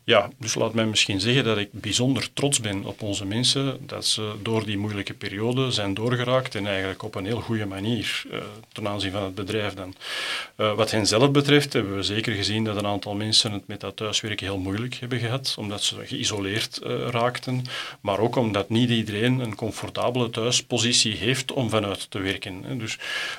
Ja, 0.04 0.30
dus 0.38 0.54
laat 0.54 0.74
mij 0.74 0.86
misschien 0.86 1.20
zeggen 1.20 1.44
dat 1.44 1.58
ik 1.58 1.68
bijzonder 1.72 2.32
trots 2.32 2.60
ben 2.60 2.84
op 2.84 3.02
onze 3.02 3.24
mensen, 3.24 3.78
dat 3.86 4.06
ze 4.06 4.32
door 4.42 4.64
die 4.64 4.78
moeilijke 4.78 5.14
periode 5.14 5.70
zijn 5.70 5.94
doorgeraakt 5.94 6.54
en 6.54 6.66
eigenlijk 6.66 7.02
op 7.02 7.14
een 7.14 7.26
heel 7.26 7.40
goede 7.40 7.66
manier 7.66 8.22
uh, 8.32 8.38
ten 8.72 8.88
aanzien 8.88 9.12
van 9.12 9.22
het 9.22 9.34
bedrijf 9.34 9.74
dan. 9.74 9.94
Uh, 10.56 10.74
wat 10.74 10.90
hen 10.90 11.06
zelf 11.06 11.30
betreft 11.30 11.72
hebben 11.72 11.96
we 11.96 12.02
zeker 12.02 12.34
gezien 12.34 12.64
dat 12.64 12.76
een 12.76 12.86
aantal 12.86 13.14
mensen 13.14 13.52
het 13.52 13.66
met 13.66 13.80
dat 13.80 13.96
thuiswerken 13.96 14.46
heel 14.46 14.58
moeilijk 14.58 14.94
hebben 14.94 15.18
gehad, 15.18 15.54
omdat 15.58 15.82
ze 15.82 15.96
geïsoleerd 16.04 16.80
uh, 16.86 17.08
raakten, 17.08 17.64
maar 18.00 18.18
ook 18.18 18.36
omdat 18.36 18.68
niet 18.68 18.90
iedereen 18.90 19.38
een 19.38 19.54
comfortabele 19.54 20.30
thuispositie 20.30 21.16
heeft 21.16 21.52
om 21.52 21.70
vanuit 21.70 22.10
te 22.10 22.18
werken. 22.18 22.78
Dus 22.78 22.98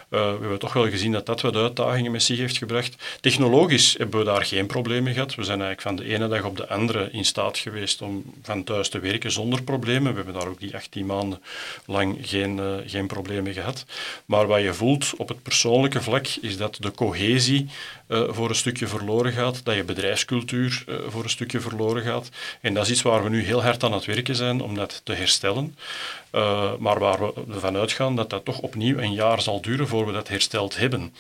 we 0.09 0.17
hebben 0.17 0.59
toch 0.59 0.73
wel 0.73 0.89
gezien 0.89 1.12
dat 1.12 1.25
dat 1.25 1.41
wat 1.41 1.55
uitdagingen 1.55 2.12
met 2.12 2.23
zich 2.23 2.38
heeft 2.38 2.57
gebracht. 2.57 2.95
Technologisch 3.21 3.95
hebben 3.97 4.19
we 4.19 4.25
daar 4.25 4.45
geen 4.45 4.65
problemen 4.65 5.13
gehad. 5.13 5.35
We 5.35 5.43
zijn 5.43 5.62
eigenlijk 5.62 5.81
van 5.97 6.07
de 6.07 6.13
ene 6.13 6.27
op 6.41 6.57
de 6.57 6.67
andere 6.67 7.09
in 7.11 7.25
staat 7.25 7.57
geweest 7.57 8.01
om 8.01 8.23
van 8.41 8.63
thuis 8.63 8.89
te 8.89 8.99
werken 8.99 9.31
zonder 9.31 9.63
problemen. 9.63 10.11
We 10.11 10.15
hebben 10.15 10.33
daar 10.33 10.47
ook 10.47 10.59
die 10.59 10.75
18 10.75 11.05
maanden 11.05 11.41
lang 11.85 12.17
geen, 12.21 12.57
uh, 12.57 12.75
geen 12.85 13.07
problemen 13.07 13.53
gehad. 13.53 13.85
Maar 14.25 14.47
wat 14.47 14.61
je 14.61 14.73
voelt 14.73 15.13
op 15.17 15.27
het 15.27 15.43
persoonlijke 15.43 16.01
vlak 16.01 16.27
is 16.41 16.57
dat 16.57 16.77
de 16.79 16.91
cohesie 16.91 17.69
uh, 18.13 18.24
voor 18.29 18.50
een 18.50 18.55
stukje 18.55 18.88
verloren 18.88 19.32
gaat, 19.32 19.65
dat 19.65 19.75
je 19.75 19.84
bedrijfscultuur 19.84 20.84
uh, 20.88 20.96
voor 21.08 21.24
een 21.24 21.29
stukje 21.29 21.60
verloren 21.60 22.03
gaat. 22.03 22.29
En 22.62 22.74
dat 22.74 22.86
is 22.86 22.91
iets 22.91 23.01
waar 23.01 23.24
we 23.24 23.29
nu 23.29 23.43
heel 23.43 23.63
hard 23.63 23.84
aan 23.84 23.93
het 23.93 24.05
werken 24.05 24.36
zijn 24.36 24.62
om 24.62 24.75
dat 24.75 25.01
te 25.03 25.13
herstellen. 25.13 25.75
Uh, 26.36 26.72
maar 26.79 27.00
waar 27.00 27.20
we 27.20 27.34
ervan 27.53 27.75
uitgaan 27.75 28.15
dat 28.15 28.29
dat 28.29 28.46
toch 28.46 28.60
opnieuw 28.60 28.98
een 28.98 29.13
jaar 29.13 29.41
zal 29.41 29.62
duren 29.62 29.88
voor 29.88 30.05
we 30.05 30.12
dat 30.12 30.27
hersteld 30.27 30.77
hebben. 30.77 31.13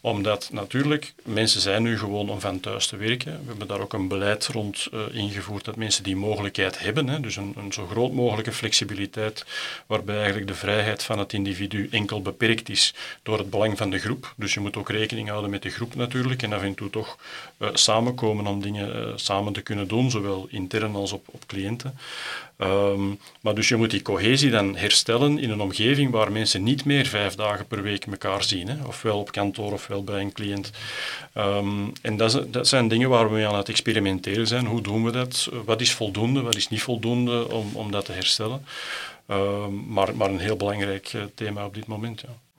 Omdat 0.00 0.48
natuurlijk, 0.52 1.12
mensen 1.22 1.60
zijn 1.60 1.82
nu 1.82 1.98
gewoon 1.98 2.28
om 2.28 2.40
van 2.40 2.60
thuis 2.60 2.86
te 2.86 2.96
werken. 2.96 3.32
We 3.32 3.48
hebben 3.48 3.66
daar 3.66 3.80
ook 3.80 3.92
een 3.92 4.08
beleid 4.08 4.46
rond 4.46 4.88
uh, 4.94 5.00
ingevoerd 5.12 5.64
dat 5.64 5.76
mensen 5.76 6.02
die 6.02 6.16
mogelijkheid 6.16 6.78
hebben, 6.78 7.08
hè, 7.08 7.20
dus 7.20 7.36
een, 7.36 7.54
zo 7.70 7.86
groot 7.86 8.12
mogelijke 8.12 8.52
flexibiliteit, 8.52 9.44
waarbij 9.86 10.16
eigenlijk 10.16 10.46
de 10.46 10.54
vrijheid 10.54 11.02
van 11.02 11.18
het 11.18 11.32
individu 11.32 11.88
enkel 11.90 12.22
beperkt 12.22 12.68
is 12.68 12.94
door 13.22 13.38
het 13.38 13.50
belang 13.50 13.78
van 13.78 13.90
de 13.90 13.98
groep. 13.98 14.34
Dus 14.36 14.54
je 14.54 14.60
moet 14.60 14.76
ook 14.76 14.90
rekening 14.90 15.28
houden 15.28 15.50
met 15.50 15.62
de 15.62 15.70
groep 15.70 15.94
natuurlijk 15.94 16.39
en 16.42 16.52
af 16.52 16.62
en 16.62 16.74
toe 16.74 16.90
toch 16.90 17.16
uh, 17.58 17.68
samenkomen 17.72 18.46
om 18.46 18.62
dingen 18.62 19.20
samen 19.20 19.52
te 19.52 19.60
kunnen 19.60 19.88
doen, 19.88 20.10
zowel 20.10 20.46
intern 20.50 20.94
als 20.94 21.12
op, 21.12 21.26
op 21.30 21.46
cliënten. 21.46 21.98
Um, 22.62 23.18
maar 23.40 23.54
dus 23.54 23.68
je 23.68 23.76
moet 23.76 23.90
die 23.90 24.02
cohesie 24.02 24.50
dan 24.50 24.76
herstellen 24.76 25.38
in 25.38 25.50
een 25.50 25.60
omgeving 25.60 26.10
waar 26.10 26.32
mensen 26.32 26.62
niet 26.62 26.84
meer 26.84 27.06
vijf 27.06 27.34
dagen 27.34 27.66
per 27.66 27.82
week 27.82 28.04
elkaar 28.04 28.44
zien. 28.44 28.68
Hè? 28.68 28.84
Ofwel 28.86 29.18
op 29.18 29.32
kantoor 29.32 29.72
ofwel 29.72 30.04
bij 30.04 30.20
een 30.20 30.32
cliënt. 30.32 30.70
Um, 31.34 31.92
en 32.02 32.16
dat, 32.16 32.52
dat, 32.52 32.68
zijn 32.68 32.88
dingen 32.88 33.08
waar 33.08 33.28
we 33.28 33.34
mee 33.34 33.46
aan 33.46 33.56
het 33.56 33.68
experimenteren 33.68 34.46
zijn. 34.46 34.66
Hoe 34.66 34.80
doen 34.80 35.04
we 35.04 35.10
dat? 35.10 35.48
Wat 35.64 35.80
is 35.80 35.92
voldoende? 35.92 36.40
Wat 36.40 36.56
is 36.56 36.68
niet 36.68 36.82
voldoende 36.82 37.52
om, 37.52 37.70
om 37.72 37.90
dat 37.90 38.04
te 38.04 38.12
herstellen? 38.12 38.64
Um, 39.30 39.84
maar, 39.88 40.16
maar 40.16 40.30
een 40.30 40.38
heel 40.38 40.56
belangrijk 40.56 41.12
uh, 41.12 41.22
thema 41.34 41.64
op 41.64 41.74
dit 41.74 41.86
moment. 41.86 42.20
Ja. 42.20 42.49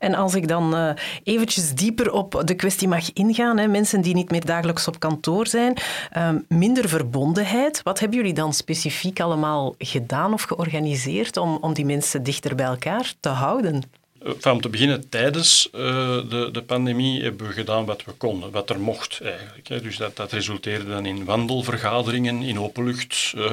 En 0.00 0.14
als 0.14 0.34
ik 0.34 0.48
dan 0.48 0.74
uh, 0.76 0.90
eventjes 1.22 1.74
dieper 1.74 2.12
op 2.12 2.42
de 2.44 2.54
kwestie 2.54 2.88
mag 2.88 3.12
ingaan, 3.12 3.58
hè, 3.58 3.66
mensen 3.66 4.00
die 4.00 4.14
niet 4.14 4.30
meer 4.30 4.44
dagelijks 4.44 4.88
op 4.88 4.98
kantoor 4.98 5.46
zijn, 5.46 5.76
uh, 6.16 6.28
minder 6.48 6.88
verbondenheid. 6.88 7.82
Wat 7.82 7.98
hebben 8.00 8.18
jullie 8.18 8.34
dan 8.34 8.52
specifiek 8.52 9.20
allemaal 9.20 9.74
gedaan 9.78 10.32
of 10.32 10.42
georganiseerd 10.42 11.36
om, 11.36 11.58
om 11.60 11.72
die 11.72 11.84
mensen 11.84 12.22
dichter 12.22 12.54
bij 12.54 12.66
elkaar 12.66 13.14
te 13.20 13.28
houden? 13.28 13.82
Van 14.22 14.52
om 14.52 14.60
te 14.60 14.68
beginnen, 14.68 15.08
tijdens 15.08 15.68
uh, 15.74 15.80
de, 16.28 16.48
de 16.52 16.62
pandemie 16.62 17.22
hebben 17.22 17.46
we 17.46 17.52
gedaan 17.52 17.84
wat 17.84 18.04
we 18.04 18.12
konden, 18.12 18.50
wat 18.50 18.70
er 18.70 18.80
mocht 18.80 19.20
eigenlijk. 19.22 19.68
Hè. 19.68 19.80
Dus 19.80 19.96
dat, 19.96 20.16
dat 20.16 20.32
resulteerde 20.32 20.88
dan 20.88 21.06
in 21.06 21.24
wandelvergaderingen 21.24 22.42
in 22.42 22.60
openlucht, 22.60 23.32
uh, 23.36 23.50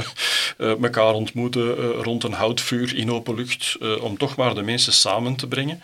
uh, 0.57 0.83
elkaar 0.83 1.13
ontmoeten 1.13 1.75
rond 1.91 2.23
een 2.23 2.33
houtvuur 2.33 2.95
in 2.95 3.11
openlucht, 3.11 3.77
om 4.01 4.17
toch 4.17 4.35
maar 4.35 4.55
de 4.55 4.61
mensen 4.61 4.93
samen 4.93 5.35
te 5.35 5.47
brengen. 5.47 5.81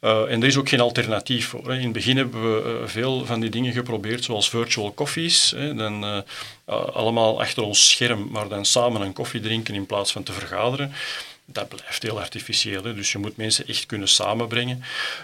en 0.00 0.42
er 0.42 0.44
is 0.44 0.56
ook 0.56 0.68
geen 0.68 0.80
alternatief 0.80 1.48
voor. 1.48 1.70
Hè. 1.70 1.76
In 1.76 1.84
het 1.84 1.92
begin 1.92 2.16
hebben 2.16 2.42
we 2.42 2.88
veel 2.88 3.26
van 3.26 3.40
die 3.40 3.50
dingen 3.50 3.72
geprobeerd, 3.72 4.24
zoals 4.24 4.48
virtual 4.48 4.94
coffees. 4.94 5.52
Hè. 5.56 5.74
Dan 5.74 6.24
allemaal 6.92 7.40
achter 7.40 7.62
ons 7.62 7.90
scherm, 7.90 8.28
maar 8.30 8.48
dan 8.48 8.64
samen 8.64 9.00
een 9.00 9.12
koffie 9.12 9.40
drinken 9.40 9.74
in 9.74 9.86
plaats 9.86 10.12
van 10.12 10.22
te 10.22 10.32
vergaderen 10.32 10.92
dat 11.46 11.68
blijft 11.68 12.02
heel 12.02 12.20
artificieel. 12.20 12.82
Dus 12.82 13.12
je 13.12 13.18
moet 13.18 13.36
mensen 13.36 13.66
echt 13.66 13.86
kunnen 13.86 14.08
samenbrengen. 14.08 14.82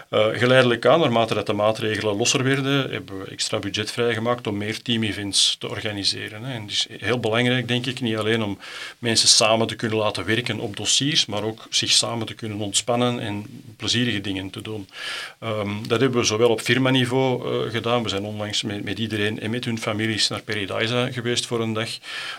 Uh, 0.09 0.27
geleidelijk 0.27 0.85
aan, 0.85 0.99
naarmate 0.99 1.33
dat 1.33 1.45
de 1.45 1.53
maatregelen 1.53 2.15
losser 2.15 2.43
werden, 2.43 2.91
hebben 2.91 3.19
we 3.19 3.25
extra 3.25 3.59
budget 3.59 3.91
vrijgemaakt 3.91 4.47
om 4.47 4.57
meer 4.57 4.81
team-events 4.81 5.55
te 5.59 5.69
organiseren. 5.69 6.43
Hè. 6.43 6.53
En 6.53 6.61
het 6.61 6.71
is 6.71 6.87
heel 6.99 7.19
belangrijk, 7.19 7.67
denk 7.67 7.85
ik, 7.85 8.01
niet 8.01 8.17
alleen 8.17 8.43
om 8.43 8.57
mensen 8.99 9.27
samen 9.27 9.67
te 9.67 9.75
kunnen 9.75 9.97
laten 9.97 10.25
werken 10.25 10.59
op 10.59 10.77
dossiers, 10.77 11.25
maar 11.25 11.43
ook 11.43 11.67
zich 11.69 11.91
samen 11.91 12.27
te 12.27 12.33
kunnen 12.33 12.59
ontspannen 12.59 13.19
en 13.19 13.45
plezierige 13.77 14.21
dingen 14.21 14.49
te 14.49 14.61
doen. 14.61 14.89
Um, 15.43 15.87
dat 15.87 15.99
hebben 15.99 16.19
we 16.19 16.25
zowel 16.25 16.49
op 16.49 16.61
firmaniveau 16.61 17.65
uh, 17.65 17.71
gedaan. 17.71 18.03
We 18.03 18.09
zijn 18.09 18.23
onlangs 18.23 18.61
met, 18.61 18.83
met, 18.83 18.99
iedereen 18.99 19.39
en 19.39 19.49
met 19.49 19.65
hun 19.65 19.79
families 19.79 20.27
naar 20.27 20.41
Paradise 20.41 21.09
geweest 21.11 21.45
voor 21.45 21.61
een 21.61 21.73
dag. 21.73 21.89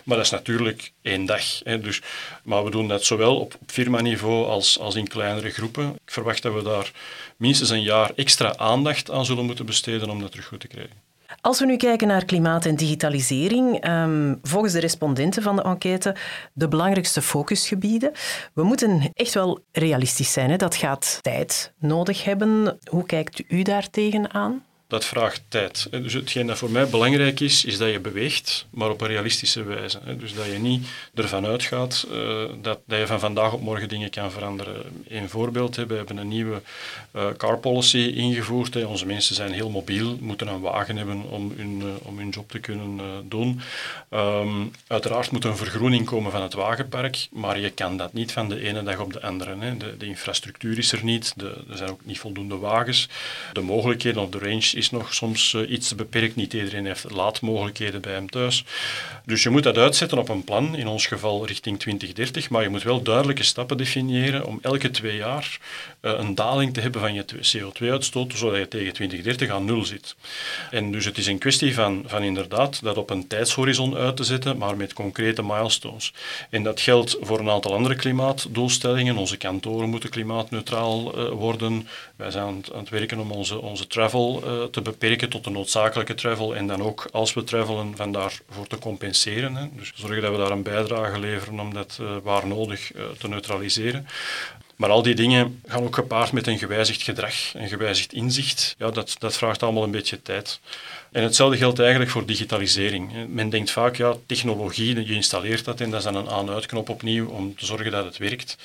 Maar 0.03 0.17
dat 0.17 0.25
is 0.25 0.31
natuurlijk 0.31 0.91
één 1.01 1.25
dag. 1.25 1.43
Hè. 1.63 1.79
Dus, 1.79 2.01
maar 2.43 2.63
we 2.63 2.71
doen 2.71 2.87
dat 2.87 3.05
zowel 3.05 3.39
op 3.39 3.57
firmaniveau 3.73 4.45
als, 4.45 4.79
als 4.79 4.95
in 4.95 5.07
kleinere 5.07 5.49
groepen. 5.49 5.89
Ik 5.89 6.11
verwacht 6.11 6.41
dat 6.41 6.53
we 6.53 6.63
daar 6.63 6.91
minstens 7.37 7.69
een 7.69 7.81
jaar 7.81 8.11
extra 8.15 8.57
aandacht 8.57 9.11
aan 9.11 9.25
zullen 9.25 9.45
moeten 9.45 9.65
besteden 9.65 10.09
om 10.09 10.19
dat 10.19 10.31
terug 10.31 10.45
goed 10.45 10.59
te 10.59 10.67
krijgen. 10.67 11.01
Als 11.41 11.59
we 11.59 11.65
nu 11.65 11.77
kijken 11.77 12.07
naar 12.07 12.25
klimaat 12.25 12.65
en 12.65 12.75
digitalisering, 12.75 13.87
um, 13.87 14.39
volgens 14.41 14.73
de 14.73 14.79
respondenten 14.79 15.43
van 15.43 15.55
de 15.55 15.61
enquête 15.61 16.15
de 16.53 16.67
belangrijkste 16.67 17.21
focusgebieden. 17.21 18.11
We 18.53 18.63
moeten 18.63 19.11
echt 19.13 19.33
wel 19.33 19.59
realistisch 19.71 20.31
zijn. 20.31 20.49
Hè? 20.49 20.55
Dat 20.55 20.75
gaat 20.75 21.17
tijd 21.21 21.73
nodig 21.79 22.23
hebben. 22.23 22.79
Hoe 22.89 23.05
kijkt 23.05 23.43
u 23.47 23.61
daar 23.61 23.89
tegenaan? 23.89 24.63
Dat 24.93 25.05
vraagt 25.05 25.41
tijd. 25.47 25.87
Dus 25.91 26.13
hetgeen 26.13 26.47
dat 26.47 26.57
voor 26.57 26.69
mij 26.69 26.87
belangrijk 26.87 27.39
is, 27.39 27.65
is 27.65 27.77
dat 27.77 27.91
je 27.91 27.99
beweegt, 27.99 28.65
maar 28.69 28.89
op 28.89 29.01
een 29.01 29.07
realistische 29.07 29.63
wijze. 29.63 29.99
Dus 30.17 30.33
dat 30.33 30.45
je 30.45 30.59
niet 30.59 30.87
ervan 31.13 31.45
uitgaat 31.45 32.07
uh, 32.11 32.43
dat, 32.61 32.79
dat 32.85 32.99
je 32.99 33.07
van 33.07 33.19
vandaag 33.19 33.53
op 33.53 33.61
morgen 33.61 33.89
dingen 33.89 34.09
kan 34.09 34.31
veranderen. 34.31 34.75
Een 35.07 35.29
voorbeeld, 35.29 35.75
we 35.75 35.93
hebben 35.93 36.17
een 36.17 36.27
nieuwe 36.27 36.61
uh, 37.15 37.27
car 37.37 37.57
policy 37.57 37.97
ingevoerd. 37.97 38.85
Onze 38.85 39.05
mensen 39.05 39.35
zijn 39.35 39.51
heel 39.51 39.69
mobiel, 39.69 40.17
moeten 40.19 40.47
een 40.47 40.61
wagen 40.61 40.97
hebben 40.97 41.29
om 41.29 41.53
hun, 41.57 41.83
om 42.01 42.17
hun 42.17 42.29
job 42.29 42.51
te 42.51 42.59
kunnen 42.59 42.99
doen. 43.29 43.61
Um, 44.09 44.71
uiteraard 44.87 45.31
moet 45.31 45.43
een 45.43 45.57
vergroening 45.57 46.05
komen 46.05 46.31
van 46.31 46.41
het 46.41 46.53
wagenpark, 46.53 47.27
maar 47.31 47.59
je 47.59 47.69
kan 47.69 47.97
dat 47.97 48.13
niet 48.13 48.31
van 48.31 48.49
de 48.49 48.59
ene 48.59 48.83
dag 48.83 48.99
op 48.99 49.13
de 49.13 49.21
andere. 49.21 49.77
De, 49.77 49.97
de, 49.97 50.05
infrastructuur 50.05 50.77
is 50.77 50.91
er 50.91 51.03
niet, 51.03 51.33
de, 51.35 51.63
er 51.69 51.77
zijn 51.77 51.89
ook 51.89 52.05
niet 52.05 52.19
voldoende 52.19 52.57
wagens. 52.57 53.09
De 53.53 53.61
mogelijkheden 53.61 54.21
of 54.21 54.29
de 54.29 54.39
range 54.39 54.71
is 54.75 54.82
nog 54.89 55.13
soms 55.13 55.53
uh, 55.53 55.69
iets 55.69 55.95
beperkt. 55.95 56.35
Niet 56.35 56.53
iedereen 56.53 56.85
heeft 56.85 57.11
laadmogelijkheden 57.11 58.01
bij 58.01 58.13
hem 58.13 58.29
thuis. 58.29 58.63
Dus 59.25 59.43
je 59.43 59.49
moet 59.49 59.63
dat 59.63 59.77
uitzetten 59.77 60.17
op 60.17 60.29
een 60.29 60.43
plan, 60.43 60.75
in 60.75 60.87
ons 60.87 61.05
geval 61.05 61.45
richting 61.45 61.79
2030, 61.79 62.49
maar 62.49 62.63
je 62.63 62.69
moet 62.69 62.83
wel 62.83 63.01
duidelijke 63.01 63.43
stappen 63.43 63.77
definiëren 63.77 64.45
om 64.45 64.59
elke 64.61 64.91
twee 64.91 65.15
jaar 65.15 65.59
uh, 66.01 66.11
een 66.17 66.35
daling 66.35 66.73
te 66.73 66.81
hebben 66.81 67.01
van 67.01 67.13
je 67.13 67.25
CO2-uitstoot, 67.25 68.33
zodat 68.35 68.59
je 68.59 68.67
tegen 68.67 68.93
2030 68.93 69.49
aan 69.49 69.65
nul 69.65 69.85
zit. 69.85 70.15
En 70.71 70.91
dus 70.91 71.05
het 71.05 71.17
is 71.17 71.27
een 71.27 71.37
kwestie 71.37 71.73
van, 71.73 72.03
van 72.05 72.23
inderdaad 72.23 72.83
dat 72.83 72.97
op 72.97 73.09
een 73.09 73.27
tijdshorizon 73.27 73.95
uit 73.95 74.17
te 74.17 74.23
zetten, 74.23 74.57
maar 74.57 74.77
met 74.77 74.93
concrete 74.93 75.43
milestones. 75.43 76.13
En 76.49 76.63
dat 76.63 76.81
geldt 76.81 77.17
voor 77.21 77.39
een 77.39 77.49
aantal 77.49 77.73
andere 77.73 77.95
klimaatdoelstellingen. 77.95 79.17
Onze 79.17 79.37
kantoren 79.37 79.89
moeten 79.89 80.09
klimaatneutraal 80.09 81.19
uh, 81.19 81.29
worden. 81.29 81.87
Wij 82.15 82.31
zijn 82.31 82.43
aan 82.43 82.63
het, 82.79 82.89
werken 82.89 83.19
om 83.19 83.31
onze, 83.31 83.61
onze 83.61 83.87
travel 83.87 84.43
te 84.71 84.81
beperken 84.81 85.29
tot 85.29 85.43
de 85.43 85.49
noodzakelijke 85.49 86.13
travel 86.13 86.55
en 86.55 86.67
dan 86.67 86.81
ook 86.81 87.07
als 87.11 87.33
we 87.33 87.43
travelen 87.43 87.95
van 87.95 88.11
daarvoor 88.11 88.67
te 88.67 88.77
compenseren. 88.77 89.55
Hè. 89.55 89.67
Dus 89.75 89.91
zorgen 89.95 90.21
dat 90.21 90.31
we 90.31 90.37
daar 90.37 90.51
een 90.51 90.63
bijdrage 90.63 91.19
leveren 91.19 91.59
om 91.59 91.73
dat 91.73 91.97
uh, 92.01 92.15
waar 92.23 92.47
nodig 92.47 92.91
te 93.17 93.27
neutraliseren. 93.27 94.07
Maar 94.75 94.89
al 94.89 95.01
die 95.01 95.15
dingen 95.15 95.61
gaan 95.65 95.83
ook 95.83 95.95
gepaard 95.95 96.31
met 96.31 96.47
een 96.47 96.57
gewijzigd 96.57 97.01
gedrag, 97.01 97.53
een 97.53 97.67
gewijzigd 97.67 98.13
inzicht. 98.13 98.75
Ja, 98.77 98.89
dat, 98.91 99.15
dat 99.19 99.37
vraagt 99.37 99.63
allemaal 99.63 99.83
een 99.83 99.91
beetje 99.91 100.21
tijd. 100.21 100.59
En 101.11 101.23
hetzelfde 101.23 101.57
geldt 101.57 101.79
eigenlijk 101.79 102.11
voor 102.11 102.25
digitalisering. 102.25 103.11
Men 103.27 103.49
denkt 103.49 103.71
vaak, 103.71 103.95
ja, 103.95 104.15
technologie, 104.25 105.05
je 105.05 105.13
installeert 105.13 105.65
dat 105.65 105.81
en 105.81 105.89
dat 105.89 105.99
is 105.99 106.05
dan 106.05 106.15
een 106.15 106.29
aan-uitknop 106.29 106.89
opnieuw 106.89 107.27
om 107.27 107.55
te 107.55 107.65
zorgen 107.65 107.91
dat 107.91 108.05
het 108.05 108.17
werkt 108.17 108.57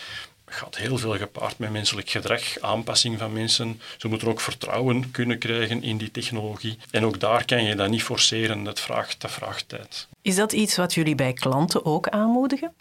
gaat 0.51 0.77
heel 0.77 0.99
veel 0.99 1.17
gepaard 1.17 1.59
met 1.59 1.71
menselijk 1.71 2.11
gedrag, 2.11 2.61
aanpassing 2.61 3.19
van 3.19 3.33
mensen. 3.33 3.81
Ze 3.97 4.09
moeten 4.09 4.29
ook 4.29 4.41
vertrouwen 4.41 5.11
kunnen 5.11 5.39
krijgen 5.39 5.83
in 5.83 5.97
die 5.97 6.11
technologie. 6.11 6.79
En 6.91 7.05
ook 7.05 7.21
daar 7.21 7.45
kan 7.45 7.65
je 7.65 7.75
dat 7.75 7.89
niet 7.89 8.03
forceren, 8.03 8.65
dat 8.65 8.81
vraagt, 8.81 9.21
dat 9.21 9.31
vraagt 9.31 9.69
tijd. 9.69 10.09
Is 10.29 10.35
dat 10.35 10.53
iets 10.53 10.77
wat 10.77 10.95
jullie 10.95 11.15
bij 11.15 11.33
klanten 11.33 11.85
ook 11.85 12.09
aanmoedigen? 12.09 12.73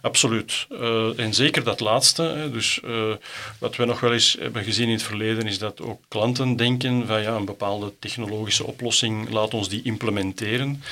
Absoluut. 0.00 0.66
Uh, 0.70 1.18
en 1.18 1.34
zeker 1.34 1.64
dat 1.64 1.80
laatste. 1.80 2.48
Dus 2.52 2.80
uh, 2.84 3.14
wat 3.58 3.76
we 3.76 3.84
nog 3.84 4.00
wel 4.00 4.12
eens 4.12 4.36
hebben 4.40 4.64
gezien 4.64 4.86
in 4.86 4.92
het 4.92 5.02
verleden 5.02 5.46
is 5.46 5.58
dat 5.58 5.80
ook 5.80 6.00
klanten 6.08 6.56
denken 6.56 7.06
van 7.06 7.22
ja, 7.22 7.34
een 7.34 7.44
bepaalde 7.44 7.92
technologische 7.98 8.64
oplossing, 8.64 9.30
laat 9.30 9.54
ons 9.54 9.68
die 9.68 9.82
implementeren. 9.82 10.82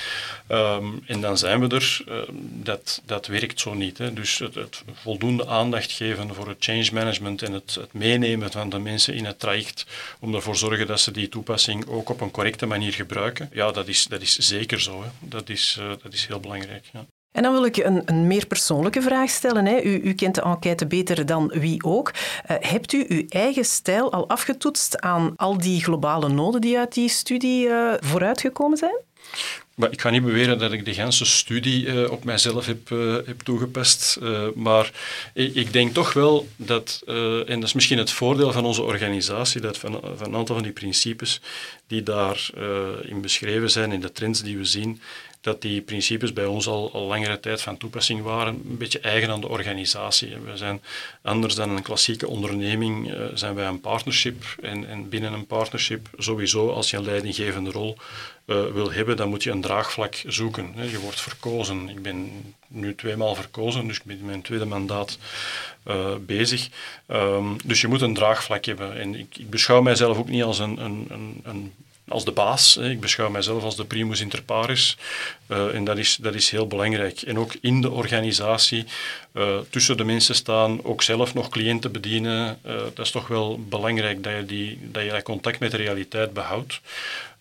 Um, 0.49 1.03
en 1.07 1.21
dan 1.21 1.39
zijn 1.39 1.61
we 1.61 1.75
er. 1.75 2.05
Uh, 2.09 2.15
dat, 2.63 3.03
dat 3.05 3.27
werkt 3.27 3.61
zo 3.61 3.75
niet. 3.75 3.99
Hè. 3.99 4.13
Dus 4.13 4.39
het, 4.39 4.55
het, 4.55 4.83
voldoende 4.93 5.47
aandacht 5.47 5.93
geven 5.93 6.35
voor 6.35 6.49
het 6.49 6.57
change 6.59 6.89
management 6.93 7.43
en 7.43 7.53
het, 7.53 7.75
het 7.75 7.93
meenemen 7.93 8.51
van 8.51 8.69
de 8.69 8.79
mensen 8.79 9.15
in 9.15 9.25
het 9.25 9.39
traject 9.39 9.87
om 10.19 10.35
ervoor 10.35 10.53
te 10.53 10.59
zorgen 10.59 10.87
dat 10.87 11.01
ze 11.01 11.11
die 11.11 11.29
toepassing 11.29 11.87
ook 11.87 12.09
op 12.09 12.21
een 12.21 12.31
correcte 12.31 12.67
manier 12.67 12.93
gebruiken. 12.93 13.51
Ja, 13.53 13.71
dat 13.71 13.89
is, 13.89 14.07
dat 14.07 14.21
is 14.21 14.37
zeker 14.37 14.81
zo. 14.81 15.03
Hè. 15.03 15.09
Dat, 15.21 15.49
is, 15.49 15.79
dat 16.03 16.13
is 16.13 16.27
heel 16.27 16.41
belangrijk. 16.41 16.91
Ja. 16.93 17.07
En 17.33 17.43
dan 17.43 17.53
wil 17.53 17.65
ik 17.65 17.77
een, 17.77 18.03
een 18.05 18.27
meer 18.27 18.47
persoonlijke 18.47 19.03
vraag 19.03 19.31
stellen. 19.31 19.67
Hè. 19.67 19.83
U, 19.83 20.01
u, 20.03 20.15
kent 20.15 20.35
de 20.35 20.43
enquête 20.43 20.87
beter 20.87 21.27
dan 21.27 21.49
wie 21.55 21.85
ook. 21.85 22.11
Uh, 22.11 22.57
hebt 22.61 22.93
u 22.93 23.05
uw 23.09 23.25
eigen 23.29 23.65
stijl 23.65 24.13
al 24.13 24.29
afgetoetst 24.29 25.01
aan 25.01 25.33
al 25.37 25.59
die 25.59 25.83
globale 25.83 26.29
noden 26.29 26.61
die 26.61 26.79
uit 26.79 26.95
die 26.95 27.09
studie 27.09 27.67
uh, 27.67 27.93
vooruitgekomen 28.01 28.79
zijn? 28.79 29.01
Maar 29.75 29.93
ik 29.93 30.01
ga 30.01 30.11
niet 30.11 30.25
beweren 30.25 30.59
dat 30.59 30.73
ik 30.73 30.85
de 30.85 30.91
hele 30.91 31.11
studie 31.13 31.87
uh, 31.87 32.11
op 32.11 32.25
mijzelf 32.25 32.67
heb, 32.67 32.91
uh, 32.91 33.17
heb 33.25 33.41
toegepast. 33.41 34.19
Uh, 34.23 34.47
maar 34.55 34.91
ik, 35.35 35.55
ik, 35.55 35.73
denk 35.73 35.95
toch 35.95 36.13
wel 36.13 36.49
dat, 36.57 37.03
en 37.47 37.61
dat 37.61 37.63
is 37.63 37.73
misschien 37.73 37.99
het 37.99 38.11
voordeel 38.11 38.53
van 38.53 38.65
onze 38.65 38.83
organisatie, 38.83 39.61
dat 39.61 39.79
van, 39.79 40.01
van 40.17 40.27
een 40.27 40.37
aantal 40.37 40.55
van 40.55 40.65
die 40.65 40.73
principes 40.73 41.41
die 41.87 42.03
daarin 42.03 43.21
beschreven 43.21 43.71
zijn, 43.71 43.93
in 43.93 44.01
de 44.01 44.13
trends 44.13 44.43
die 44.43 44.57
we 44.57 44.65
zien, 44.65 45.01
dat 45.43 45.63
die 45.63 45.81
principes 45.81 46.33
bij 46.33 46.47
ons 46.47 46.67
al, 46.67 46.91
langere 47.07 47.41
tijd 47.41 47.63
van 47.63 47.77
toepassing 47.77 48.23
waren, 48.23 48.55
een 48.55 48.77
beetje 48.79 49.01
eigen 49.01 49.31
aan 49.31 49.41
de 49.41 49.49
organisatie. 49.49 50.37
We 50.45 50.57
zijn 50.57 50.83
anders 51.23 51.55
dan 51.55 51.71
een 51.71 51.83
klassieke 51.83 52.29
onderneming, 52.29 53.15
uh, 53.15 53.25
zijn 53.35 53.55
wij 53.55 53.67
een 53.67 53.81
partnership. 53.81 54.45
En, 54.63 54.89
en, 54.89 55.09
binnen 55.09 55.33
een 55.33 55.47
partnership, 55.47 56.09
sowieso, 56.19 56.71
als 56.71 56.91
je 56.91 56.97
een 56.97 57.05
leidinggevende 57.05 57.71
rol 57.71 57.97
uh, 58.47 58.67
wil 58.67 58.93
hebben, 58.93 59.17
dan 59.17 59.29
moet 59.29 59.43
je 59.43 59.51
een 59.51 59.61
draagvlak 59.61 60.23
zoeken. 60.27 60.75
Je 60.91 61.01
wordt 61.01 61.21
verkozen. 61.21 61.89
Ik 61.89 62.03
ben 62.03 62.31
nu 62.69 62.95
tweemaal 62.95 63.35
verkozen, 63.35 63.87
dus 63.87 63.97
ik 63.97 64.05
ben 64.05 64.25
mijn 64.25 64.43
tweede 64.43 64.65
mandaat 64.65 65.19
uh, 65.87 66.15
bezig. 66.21 66.69
Um, 67.09 67.57
dus 67.65 67.81
je 67.81 67.89
moet 67.89 68.01
een 68.01 68.15
draagvlak 68.15 68.65
hebben. 68.65 69.01
En 69.01 69.15
ik, 69.15 69.37
ik 69.39 69.51
beschouw 69.51 69.83
mijzelf 69.83 70.19
ook 70.19 70.29
niet 70.29 70.43
als 70.43 70.59
een, 70.59 70.85
een, 70.85 71.07
een, 71.09 71.41
een 71.45 71.73
als 72.13 72.25
de 72.25 72.33
baas. 72.33 72.77
Ik 72.77 73.01
beschouw 73.01 73.31
mijzelf 73.31 73.63
als 73.63 73.77
de 73.77 73.85
primus 73.85 74.21
inter 74.21 74.43
pares. 74.43 74.97
Uh, 75.49 75.75
en 75.75 75.85
dat 75.85 75.99
is, 75.99 76.19
dat 76.21 76.35
is 76.35 76.51
heel 76.51 76.67
belangrijk. 76.67 77.23
En 77.23 77.39
ook 77.39 77.55
in 77.61 77.81
de 77.81 77.91
organisatie 77.91 78.85
uh, 79.35 79.59
tussen 79.71 79.97
de 79.97 80.05
mensen 80.05 80.35
staan, 80.35 80.85
ook 80.85 81.03
zelf 81.03 81.35
nog 81.35 81.49
cliënten 81.49 81.93
bedienen. 81.93 82.59
Uh, 82.67 82.75
dat 82.95 83.07
is 83.07 83.11
toch 83.11 83.29
wel 83.29 83.61
belangrijk 83.69 84.23
dat 84.23 84.33
je, 84.37 84.47
die, 84.47 84.79
dat 84.83 85.03
je 85.03 85.23
contact 85.23 85.59
met 85.59 85.71
de 85.71 85.77
realiteit 85.77 86.33
behoudt. 86.33 86.81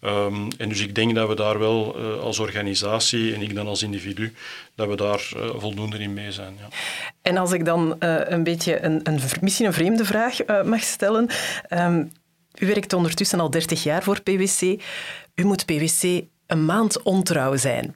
Um, 0.04 0.48
en 0.58 0.70
dus 0.70 0.80
ik 0.80 0.96
denk 0.96 1.16
dat 1.16 1.28
we 1.28 1.36
daar 1.36 1.60
wel 1.60 1.96
als 2.22 2.40
organisatie 2.40 3.34
en 3.34 3.42
ik 3.42 3.56
dan 3.56 3.68
als 3.68 3.84
individu, 3.84 4.34
dat 4.76 4.88
we 4.88 4.96
daar 4.96 5.22
voldoende 5.58 5.98
in 5.98 6.14
mee 6.14 6.32
zijn. 6.32 6.58
Ja. 6.60 6.68
En 7.22 7.38
als 7.38 7.52
ik 7.52 7.66
dan 7.66 7.96
een 8.00 8.44
beetje 8.44 8.84
een, 8.84 9.00
een, 9.04 9.20
misschien 9.42 9.66
een 9.66 9.74
vreemde 9.74 10.06
vraag 10.06 10.38
mag 10.64 10.84
stellen. 10.84 11.30
Um, 11.70 12.12
u 12.60 12.66
werkt 12.66 12.94
ondertussen 12.94 13.40
al 13.40 13.50
30 13.50 13.84
jaar 13.84 14.04
voor 14.04 14.22
PwC. 14.22 14.62
U 15.36 15.44
moet 15.44 15.66
PwC 15.66 16.24
een 16.48 16.66
maand 16.66 17.02
ontrouw 17.02 17.56
zijn. 17.56 17.96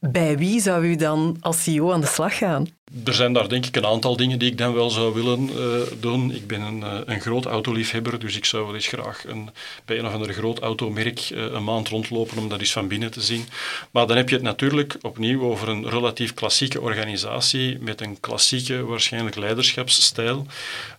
Bij 0.00 0.38
wie 0.38 0.60
zou 0.60 0.86
u 0.86 0.96
dan 0.96 1.36
als 1.40 1.62
CEO 1.62 1.92
aan 1.92 2.00
de 2.00 2.06
slag 2.06 2.38
gaan? 2.38 2.66
Er 3.04 3.14
zijn 3.14 3.32
daar 3.32 3.48
denk 3.48 3.66
ik 3.66 3.76
een 3.76 3.86
aantal 3.86 4.16
dingen 4.16 4.38
die 4.38 4.50
ik 4.50 4.58
dan 4.58 4.74
wel 4.74 4.90
zou 4.90 5.14
willen 5.14 5.50
uh, 5.50 5.82
doen. 6.00 6.34
Ik 6.34 6.46
ben 6.46 6.60
een, 6.60 6.80
uh, 6.80 6.98
een 7.04 7.20
groot 7.20 7.44
autoliefhebber, 7.44 8.18
dus 8.18 8.36
ik 8.36 8.44
zou 8.44 8.64
wel 8.64 8.74
eens 8.74 8.86
graag 8.86 9.24
een, 9.26 9.50
bij 9.84 9.98
een 9.98 10.06
of 10.06 10.12
ander 10.12 10.32
groot 10.32 10.58
automerk 10.58 11.30
uh, 11.30 11.44
een 11.44 11.64
maand 11.64 11.88
rondlopen 11.88 12.38
om 12.38 12.48
dat 12.48 12.60
eens 12.60 12.72
van 12.72 12.88
binnen 12.88 13.10
te 13.10 13.20
zien. 13.20 13.44
Maar 13.90 14.06
dan 14.06 14.16
heb 14.16 14.28
je 14.28 14.34
het 14.34 14.44
natuurlijk 14.44 14.96
opnieuw 15.02 15.42
over 15.42 15.68
een 15.68 15.88
relatief 15.88 16.34
klassieke 16.34 16.80
organisatie 16.80 17.78
met 17.80 18.00
een 18.00 18.20
klassieke 18.20 18.84
waarschijnlijk 18.84 19.36
leiderschapsstijl. 19.36 20.46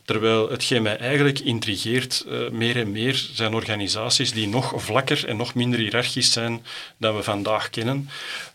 Terwijl 0.06 0.50
hetgeen 0.50 0.82
mij 0.82 0.98
eigenlijk 0.98 1.40
intrigeert 1.40 2.26
meer 2.52 2.78
en 2.78 2.92
meer 2.92 3.30
zijn 3.34 3.54
organisaties 3.54 4.32
die 4.32 4.48
nog 4.48 4.74
vlakker 4.76 5.28
en 5.28 5.38
nog 5.38 5.54
minder 5.54 5.80
hiërarchisch 5.80 6.32
zijn 6.32 6.66
dan 6.98 7.16
we 7.16 7.24
vandaag 7.24 7.70
kennen. 7.70 8.10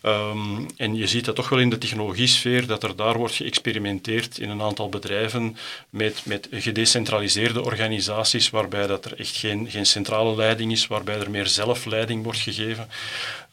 Um, 0.06 0.66
en 0.76 0.94
je 0.94 1.06
ziet 1.06 1.24
dat 1.24 1.34
toch 1.34 1.48
wel 1.48 1.58
in 1.58 1.70
de 1.70 1.78
technologiesfeer, 1.78 2.66
dat 2.66 2.82
er 2.82 2.96
daar 2.96 3.18
wordt 3.18 3.34
geëxperimenteerd 3.34 4.38
in 4.38 4.50
een 4.50 4.62
aantal 4.62 4.88
bedrijven 4.88 5.56
met, 5.90 6.22
met 6.24 6.48
gedecentraliseerde 6.50 7.62
organisaties, 7.62 8.50
waarbij 8.50 8.86
dat 8.86 9.04
er 9.04 9.18
echt 9.18 9.36
geen, 9.36 9.70
geen 9.70 9.86
centrale 9.86 10.36
leiding 10.36 10.72
is, 10.72 10.86
waarbij 10.86 11.18
er 11.18 11.30
meer 11.30 11.46
zelfleiding 11.46 12.24
wordt 12.24 12.38
gegeven. 12.38 12.88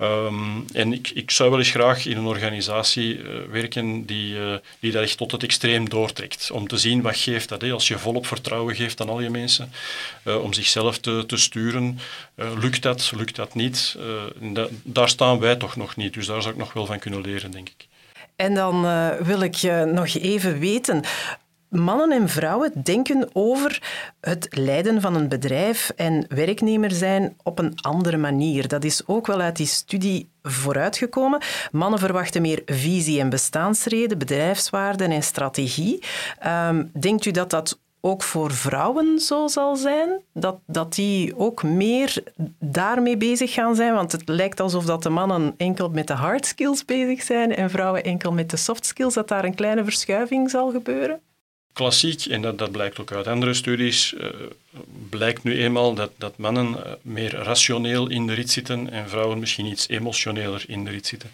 Um, 0.02 0.66
en 0.74 0.94
ik, 0.94 1.10
ik 1.10 1.32
zou 1.32 1.50
wel 1.50 1.60
eens 1.60 1.70
graag 1.70 2.06
in 2.06 2.18
een 2.18 2.26
organisatie 2.26 3.18
uh, 3.18 3.30
werken 3.52 4.06
die, 4.06 4.34
uh, 4.34 4.56
die 4.80 4.92
dat 4.92 5.04
echt 5.04 5.18
tot 5.18 5.32
het 5.32 5.44
extreem 5.44 5.90
doortrekt. 5.90 6.52
Om 6.52 6.68
te 6.68 6.78
zien 6.78 7.02
wat 7.02 7.18
geeft 7.18 7.50
dat, 7.50 7.64
als 7.64 7.88
je 7.88 7.98
volop 7.98 8.28
vertrouwen 8.28 8.76
geeft 8.76 9.02
aan 9.02 9.10
al 9.10 9.22
je 9.22 9.30
mensen, 9.30 9.72
uh, 10.24 10.44
om 10.44 10.54
zichzelf 10.54 10.98
te, 10.98 11.24
te 11.28 11.38
sturen. 11.38 12.00
lukt 12.36 12.82
dat, 12.82 13.12
lukt 13.16 13.36
dat 13.36 13.56
niet? 13.56 13.98
Da 14.40 14.68
daar 14.84 15.10
staan 15.10 15.40
wij 15.40 15.56
toch 15.56 15.76
nog 15.76 15.96
niet, 15.96 16.14
dus 16.14 16.28
zou 16.42 16.54
ik 16.54 16.60
nog 16.60 16.74
wel 16.74 16.86
van 16.86 17.00
kunnen 17.00 17.22
leren, 17.22 17.52
denk 17.52 17.70
ik. 17.70 17.88
En 18.36 18.54
dan 18.54 18.86
uh, 18.86 19.12
wil 19.14 19.42
ik 19.42 19.64
uh, 19.64 19.84
nog 19.84 20.16
even 20.16 20.60
weten. 20.60 21.04
Mannen 21.70 22.12
en 22.12 22.30
vrouwen 22.30 22.72
denken 22.84 23.30
over 23.34 23.82
het 24.22 24.48
leiden 24.50 25.02
van 25.02 25.16
een 25.16 25.30
bedrijf 25.30 25.92
en 25.96 26.26
werknemer 26.28 26.92
zijn 26.92 27.36
op 27.44 27.60
een 27.60 27.74
andere 27.82 28.18
manier. 28.18 28.68
Dat 28.68 28.84
is 28.84 29.08
ook 29.08 29.28
wel 29.28 29.42
uit 29.42 29.56
die 29.56 29.66
studie 29.68 30.30
vooruitgekomen. 30.44 31.42
Mannen 31.72 32.00
verwachten 32.00 32.42
meer 32.42 32.62
visie 32.66 33.20
en 33.20 33.30
bestaansreden, 33.30 34.18
bedrijfswaarden 34.18 35.12
en 35.12 35.24
strategie. 35.24 36.04
Um, 36.46 36.92
denkt 37.00 37.26
u 37.26 37.32
dat 37.32 37.50
dat 37.50 37.80
ook 38.02 38.24
voor 38.24 38.52
vrouwen 38.52 39.20
zo 39.20 39.48
zal 39.48 39.76
zijn? 39.76 40.22
Dat, 40.34 40.60
dat 40.66 40.94
die 40.94 41.38
ook 41.38 41.64
meer 41.64 42.24
daarmee 42.60 43.18
bezig 43.18 43.54
gaan 43.54 43.76
zijn? 43.76 43.94
Want 43.94 44.12
het 44.12 44.30
lijkt 44.30 44.60
alsof 44.60 44.86
dat 44.86 45.04
de 45.04 45.10
mannen 45.10 45.54
enkel 45.58 45.90
met 45.90 46.08
de 46.08 46.14
hard 46.14 46.46
skills 46.46 46.86
bezig 46.86 47.24
zijn 47.24 47.56
en 47.56 47.70
vrouwen 47.70 48.04
enkel 48.04 48.32
met 48.32 48.50
de 48.50 48.58
soft 48.58 48.86
skills, 48.86 49.14
dat 49.14 49.28
daar 49.28 49.46
een 49.46 49.56
kleine 49.56 49.84
verschuiving 49.84 50.50
zal 50.50 50.72
gebeuren? 50.72 51.20
Klassiek, 51.74 52.26
en 52.26 52.42
dat, 52.42 52.58
dat 52.58 52.72
blijkt 52.72 53.00
ook 53.00 53.12
uit 53.12 53.28
andere 53.28 53.54
studies, 53.54 54.14
uh, 54.14 54.26
blijkt 55.10 55.44
nu 55.44 55.64
eenmaal 55.64 55.94
dat, 55.94 56.12
dat 56.18 56.38
mannen 56.38 56.86
eh, 56.86 56.92
meer 57.02 57.36
rationeel 57.36 58.10
in 58.10 58.28
de 58.28 58.34
rit 58.34 58.52
zitten 58.52 58.92
en 58.92 59.10
vrouwen 59.10 59.40
misschien 59.40 59.66
iets 59.66 59.88
emotioneler 59.88 60.64
in 60.68 60.84
de 60.84 60.90
rit 60.90 61.08
zitten. 61.08 61.32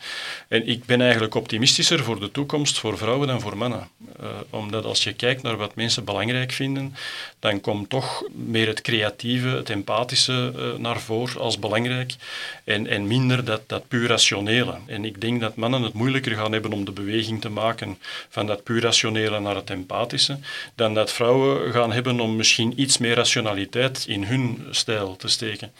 En 0.47 0.67
ik 0.67 0.85
ben 0.85 1.01
eigenlijk 1.01 1.35
optimistischer 1.35 2.03
voor 2.03 2.19
de 2.19 2.31
toekomst 2.31 2.79
voor 2.79 2.97
vrouwen 2.97 3.27
dan 3.27 3.41
voor 3.41 3.57
mannen. 3.57 3.87
Uh, 4.21 4.27
omdat 4.49 4.85
als 4.85 5.03
je 5.03 5.13
kijkt 5.13 5.41
naar 5.41 5.57
wat 5.57 5.75
mensen 5.75 6.03
belangrijk 6.03 6.51
vinden, 6.51 6.95
dan 7.39 7.61
komt 7.61 7.89
toch 7.89 8.23
meer 8.31 8.67
het 8.67 8.81
creatieve, 8.81 9.47
het 9.47 9.69
empathische 9.69 10.53
uh, 10.55 10.79
naar 10.79 10.99
voren 10.99 11.41
als 11.41 11.59
belangrijk 11.59 12.15
en, 12.63 12.87
en 12.87 13.07
minder 13.07 13.45
dat, 13.45 13.61
dat 13.67 13.87
puur 13.87 14.07
rationele. 14.07 14.77
En 14.85 15.05
ik 15.05 15.21
denk 15.21 15.41
dat 15.41 15.55
mannen 15.55 15.81
het 15.81 15.93
moeilijker 15.93 16.35
gaan 16.35 16.51
hebben 16.51 16.73
om 16.73 16.85
de 16.85 16.91
beweging 16.91 17.41
te 17.41 17.49
maken 17.49 17.97
van 18.29 18.45
dat 18.45 18.63
puur 18.63 18.81
rationele 18.81 19.39
naar 19.39 19.55
het 19.55 19.69
empathische, 19.69 20.39
dan 20.75 20.93
dat 20.93 21.11
vrouwen 21.11 21.71
gaan 21.71 21.91
hebben 21.91 22.19
om 22.19 22.35
misschien 22.35 22.81
iets 22.81 22.97
meer 22.97 23.15
rationaliteit 23.25 24.05
in 24.07 24.23
hun 24.23 24.67
stijl 24.71 25.15
te 25.15 25.27
steken. 25.27 25.71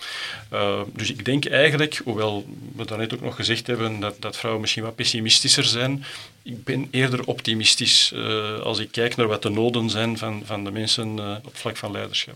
Uh, 0.53 0.79
dus 0.93 1.11
ik 1.11 1.25
denk 1.25 1.45
eigenlijk, 1.45 2.01
hoewel 2.03 2.45
we 2.75 2.85
daarnet 2.85 3.13
ook 3.13 3.21
nog 3.21 3.35
gezegd 3.35 3.67
hebben 3.67 3.99
dat, 3.99 4.15
dat 4.19 4.37
vrouwen 4.37 4.61
misschien 4.61 4.83
wat 4.83 4.95
pessimistischer 4.95 5.63
zijn, 5.63 6.03
ik 6.43 6.63
ben 6.63 6.87
eerder 6.91 7.25
optimistisch 7.25 8.11
uh, 8.15 8.59
als 8.59 8.79
ik 8.79 8.91
kijk 8.91 9.15
naar 9.15 9.27
wat 9.27 9.41
de 9.41 9.49
noden 9.49 9.89
zijn 9.89 10.17
van, 10.17 10.41
van 10.45 10.63
de 10.63 10.71
mensen 10.71 11.17
uh, 11.17 11.35
op 11.45 11.57
vlak 11.57 11.77
van 11.77 11.91
leiderschap. 11.91 12.35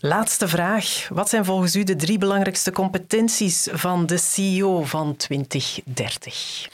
Laatste 0.00 0.48
vraag. 0.48 1.08
Wat 1.08 1.28
zijn 1.28 1.44
volgens 1.44 1.76
u 1.76 1.84
de 1.84 1.96
drie 1.96 2.18
belangrijkste 2.18 2.72
competenties 2.72 3.68
van 3.72 4.06
de 4.06 4.18
CEO 4.18 4.82
van 4.82 5.16
2030? 5.16 6.68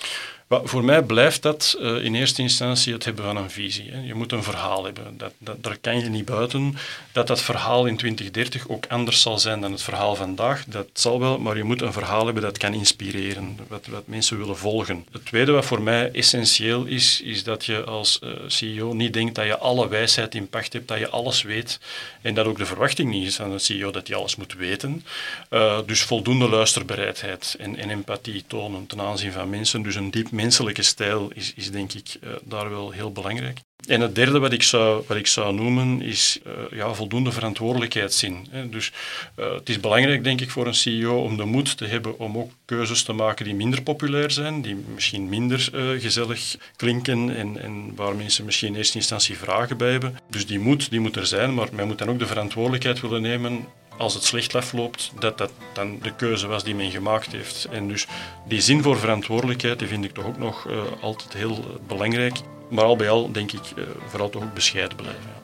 Maar 0.48 0.60
voor 0.64 0.84
mij 0.84 1.02
blijft 1.02 1.42
dat 1.42 1.76
uh, 1.80 2.04
in 2.04 2.14
eerste 2.14 2.42
instantie 2.42 2.92
het 2.92 3.04
hebben 3.04 3.24
van 3.24 3.36
een 3.36 3.50
visie. 3.50 3.90
Hè. 3.90 4.00
Je 4.00 4.14
moet 4.14 4.32
een 4.32 4.42
verhaal 4.42 4.84
hebben. 4.84 5.18
Dat, 5.18 5.32
dat, 5.38 5.62
daar 5.62 5.78
kan 5.80 5.98
je 5.98 6.08
niet 6.08 6.24
buiten. 6.24 6.76
Dat 7.12 7.26
dat 7.26 7.42
verhaal 7.42 7.86
in 7.86 7.96
2030 7.96 8.68
ook 8.68 8.86
anders 8.86 9.20
zal 9.20 9.38
zijn 9.38 9.60
dan 9.60 9.72
het 9.72 9.82
verhaal 9.82 10.14
vandaag, 10.14 10.64
dat 10.64 10.88
zal 10.92 11.20
wel, 11.20 11.38
maar 11.38 11.56
je 11.56 11.64
moet 11.64 11.82
een 11.82 11.92
verhaal 11.92 12.24
hebben 12.24 12.42
dat 12.42 12.58
kan 12.58 12.74
inspireren, 12.74 13.58
wat, 13.68 13.86
wat 13.86 14.06
mensen 14.06 14.38
willen 14.38 14.56
volgen. 14.56 15.06
Het 15.12 15.26
tweede 15.26 15.52
wat 15.52 15.64
voor 15.64 15.82
mij 15.82 16.10
essentieel 16.10 16.84
is, 16.84 17.20
is 17.20 17.44
dat 17.44 17.64
je 17.64 17.84
als 17.84 18.20
uh, 18.24 18.30
CEO 18.46 18.92
niet 18.92 19.12
denkt 19.12 19.34
dat 19.34 19.44
je 19.44 19.58
alle 19.58 19.88
wijsheid 19.88 20.34
in 20.34 20.48
pacht 20.48 20.72
hebt, 20.72 20.88
dat 20.88 20.98
je 20.98 21.08
alles 21.08 21.42
weet 21.42 21.80
en 22.22 22.34
dat 22.34 22.46
ook 22.46 22.58
de 22.58 22.66
verwachting 22.66 23.10
niet 23.10 23.26
is 23.26 23.36
van 23.36 23.50
een 23.50 23.60
CEO 23.60 23.90
dat 23.90 24.08
hij 24.08 24.16
alles 24.16 24.36
moet 24.36 24.54
weten. 24.54 25.04
Uh, 25.50 25.78
dus 25.86 26.02
voldoende 26.02 26.48
luisterbereidheid 26.48 27.56
en, 27.58 27.76
en 27.76 27.90
empathie 27.90 28.44
tonen 28.46 28.86
ten 28.86 29.00
aanzien 29.00 29.32
van 29.32 29.50
mensen. 29.50 29.82
Dus 29.82 29.94
een 29.94 30.10
diep 30.10 30.30
menselijke 30.42 30.82
stijl 30.82 31.30
is, 31.34 31.52
is 31.56 31.70
denk 31.70 31.92
ik 31.92 32.16
uh, 32.20 32.30
daar 32.44 32.70
wel 32.70 32.90
heel 32.90 33.12
belangrijk. 33.12 33.58
En 33.86 34.00
het 34.00 34.14
derde 34.14 34.38
wat 34.38 34.52
ik 34.52 34.62
zou, 34.62 35.04
wat 35.06 35.16
ik 35.16 35.26
zou 35.26 35.54
noemen 35.54 36.02
is 36.02 36.38
uh, 36.46 36.52
ja, 36.78 36.94
voldoende 36.94 37.32
verantwoordelijkheidszin. 37.32 38.46
Hè. 38.50 38.68
Dus 38.68 38.92
uh, 39.38 39.52
het 39.54 39.68
is 39.68 39.80
belangrijk, 39.80 40.24
denk 40.24 40.40
ik, 40.40 40.50
voor 40.50 40.66
een 40.66 40.74
CEO 40.74 41.22
om 41.22 41.36
de 41.36 41.44
moed 41.44 41.76
te 41.76 41.86
hebben 41.86 42.18
om 42.18 42.38
ook 42.38 42.50
keuzes 42.64 43.02
te 43.02 43.12
maken 43.12 43.44
die 43.44 43.54
minder 43.54 43.82
populair 43.82 44.30
zijn, 44.30 44.62
die 44.62 44.76
misschien 44.94 45.28
minder 45.28 45.70
gezellig 45.98 46.56
klinken 46.76 47.36
en, 47.36 47.62
en 47.62 47.94
waar 47.94 48.16
mensen 48.16 48.44
misschien 48.44 48.68
in 48.68 48.76
eerste 48.76 48.98
instantie 48.98 49.38
vragen 49.38 49.76
bij 49.76 49.90
hebben. 49.90 50.18
Dus 50.30 50.46
die 50.46 50.58
moed 50.58 50.90
die 50.90 51.00
moet 51.00 51.16
er 51.16 51.26
zijn, 51.26 51.54
maar 51.54 51.68
men 51.72 51.86
moet 51.86 51.98
dan 51.98 52.08
ook 52.08 52.18
de 52.18 52.26
verantwoordelijkheid 52.26 53.00
willen 53.00 53.22
nemen 53.22 53.66
als 53.98 54.14
het 54.14 54.24
slecht 54.24 54.54
afloopt, 54.54 55.12
dat 55.18 55.38
dat 55.38 55.50
dan 55.72 55.98
de 56.02 56.14
keuze 56.14 56.46
was 56.46 56.64
die 56.64 56.74
men 56.74 56.90
gemaakt 56.90 57.32
heeft. 57.32 57.64
En 57.70 57.88
dus 57.88 58.06
die 58.46 58.60
zin 58.60 58.82
voor 58.82 58.98
verantwoordelijkheid, 58.98 59.78
die 59.78 59.88
vind 59.88 60.04
ik 60.04 60.14
toch 60.14 60.26
ook 60.26 60.38
nog 60.38 60.66
uh, 60.68 60.82
altijd 61.00 61.32
heel 61.32 61.58
uh, 61.58 61.64
belangrijk. 61.86 62.36
Maar 62.68 62.84
al 62.84 62.96
bij 62.96 63.10
al 63.10 63.32
denk 63.32 63.52
ik 63.52 63.60
uh, 63.76 63.84
vooral 64.06 64.30
toch 64.30 64.42
ook 64.42 64.54
bescheiden 64.54 64.96
blijven. 64.96 65.22
Ja. 65.22 65.36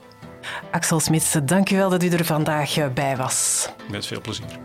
Axel 0.71 1.01
Smits, 1.01 1.37
dank 1.45 1.71
u 1.71 1.77
wel 1.77 1.90
dat 1.90 2.03
u 2.03 2.09
er 2.09 2.25
vandaag 2.25 2.93
bij 2.93 3.17
was. 3.17 3.69
Met 3.90 4.07
veel 4.07 4.21
plezier. 4.21 4.59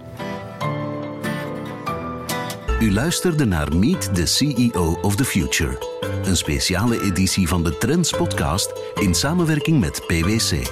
U 2.80 2.94
luisterde 2.94 3.46
naar 3.46 3.76
Meet 3.76 4.16
the 4.16 4.26
CEO 4.26 5.00
of 5.02 5.16
the 5.16 5.26
Future, 5.26 5.78
een 6.24 6.38
speciale 6.38 7.02
editie 7.02 7.48
van 7.48 7.64
de 7.64 7.78
Trends 7.78 8.12
podcast 8.12 8.72
in 8.96 9.16
samenwerking 9.16 9.80
met 9.80 10.04
PwC. 10.08 10.68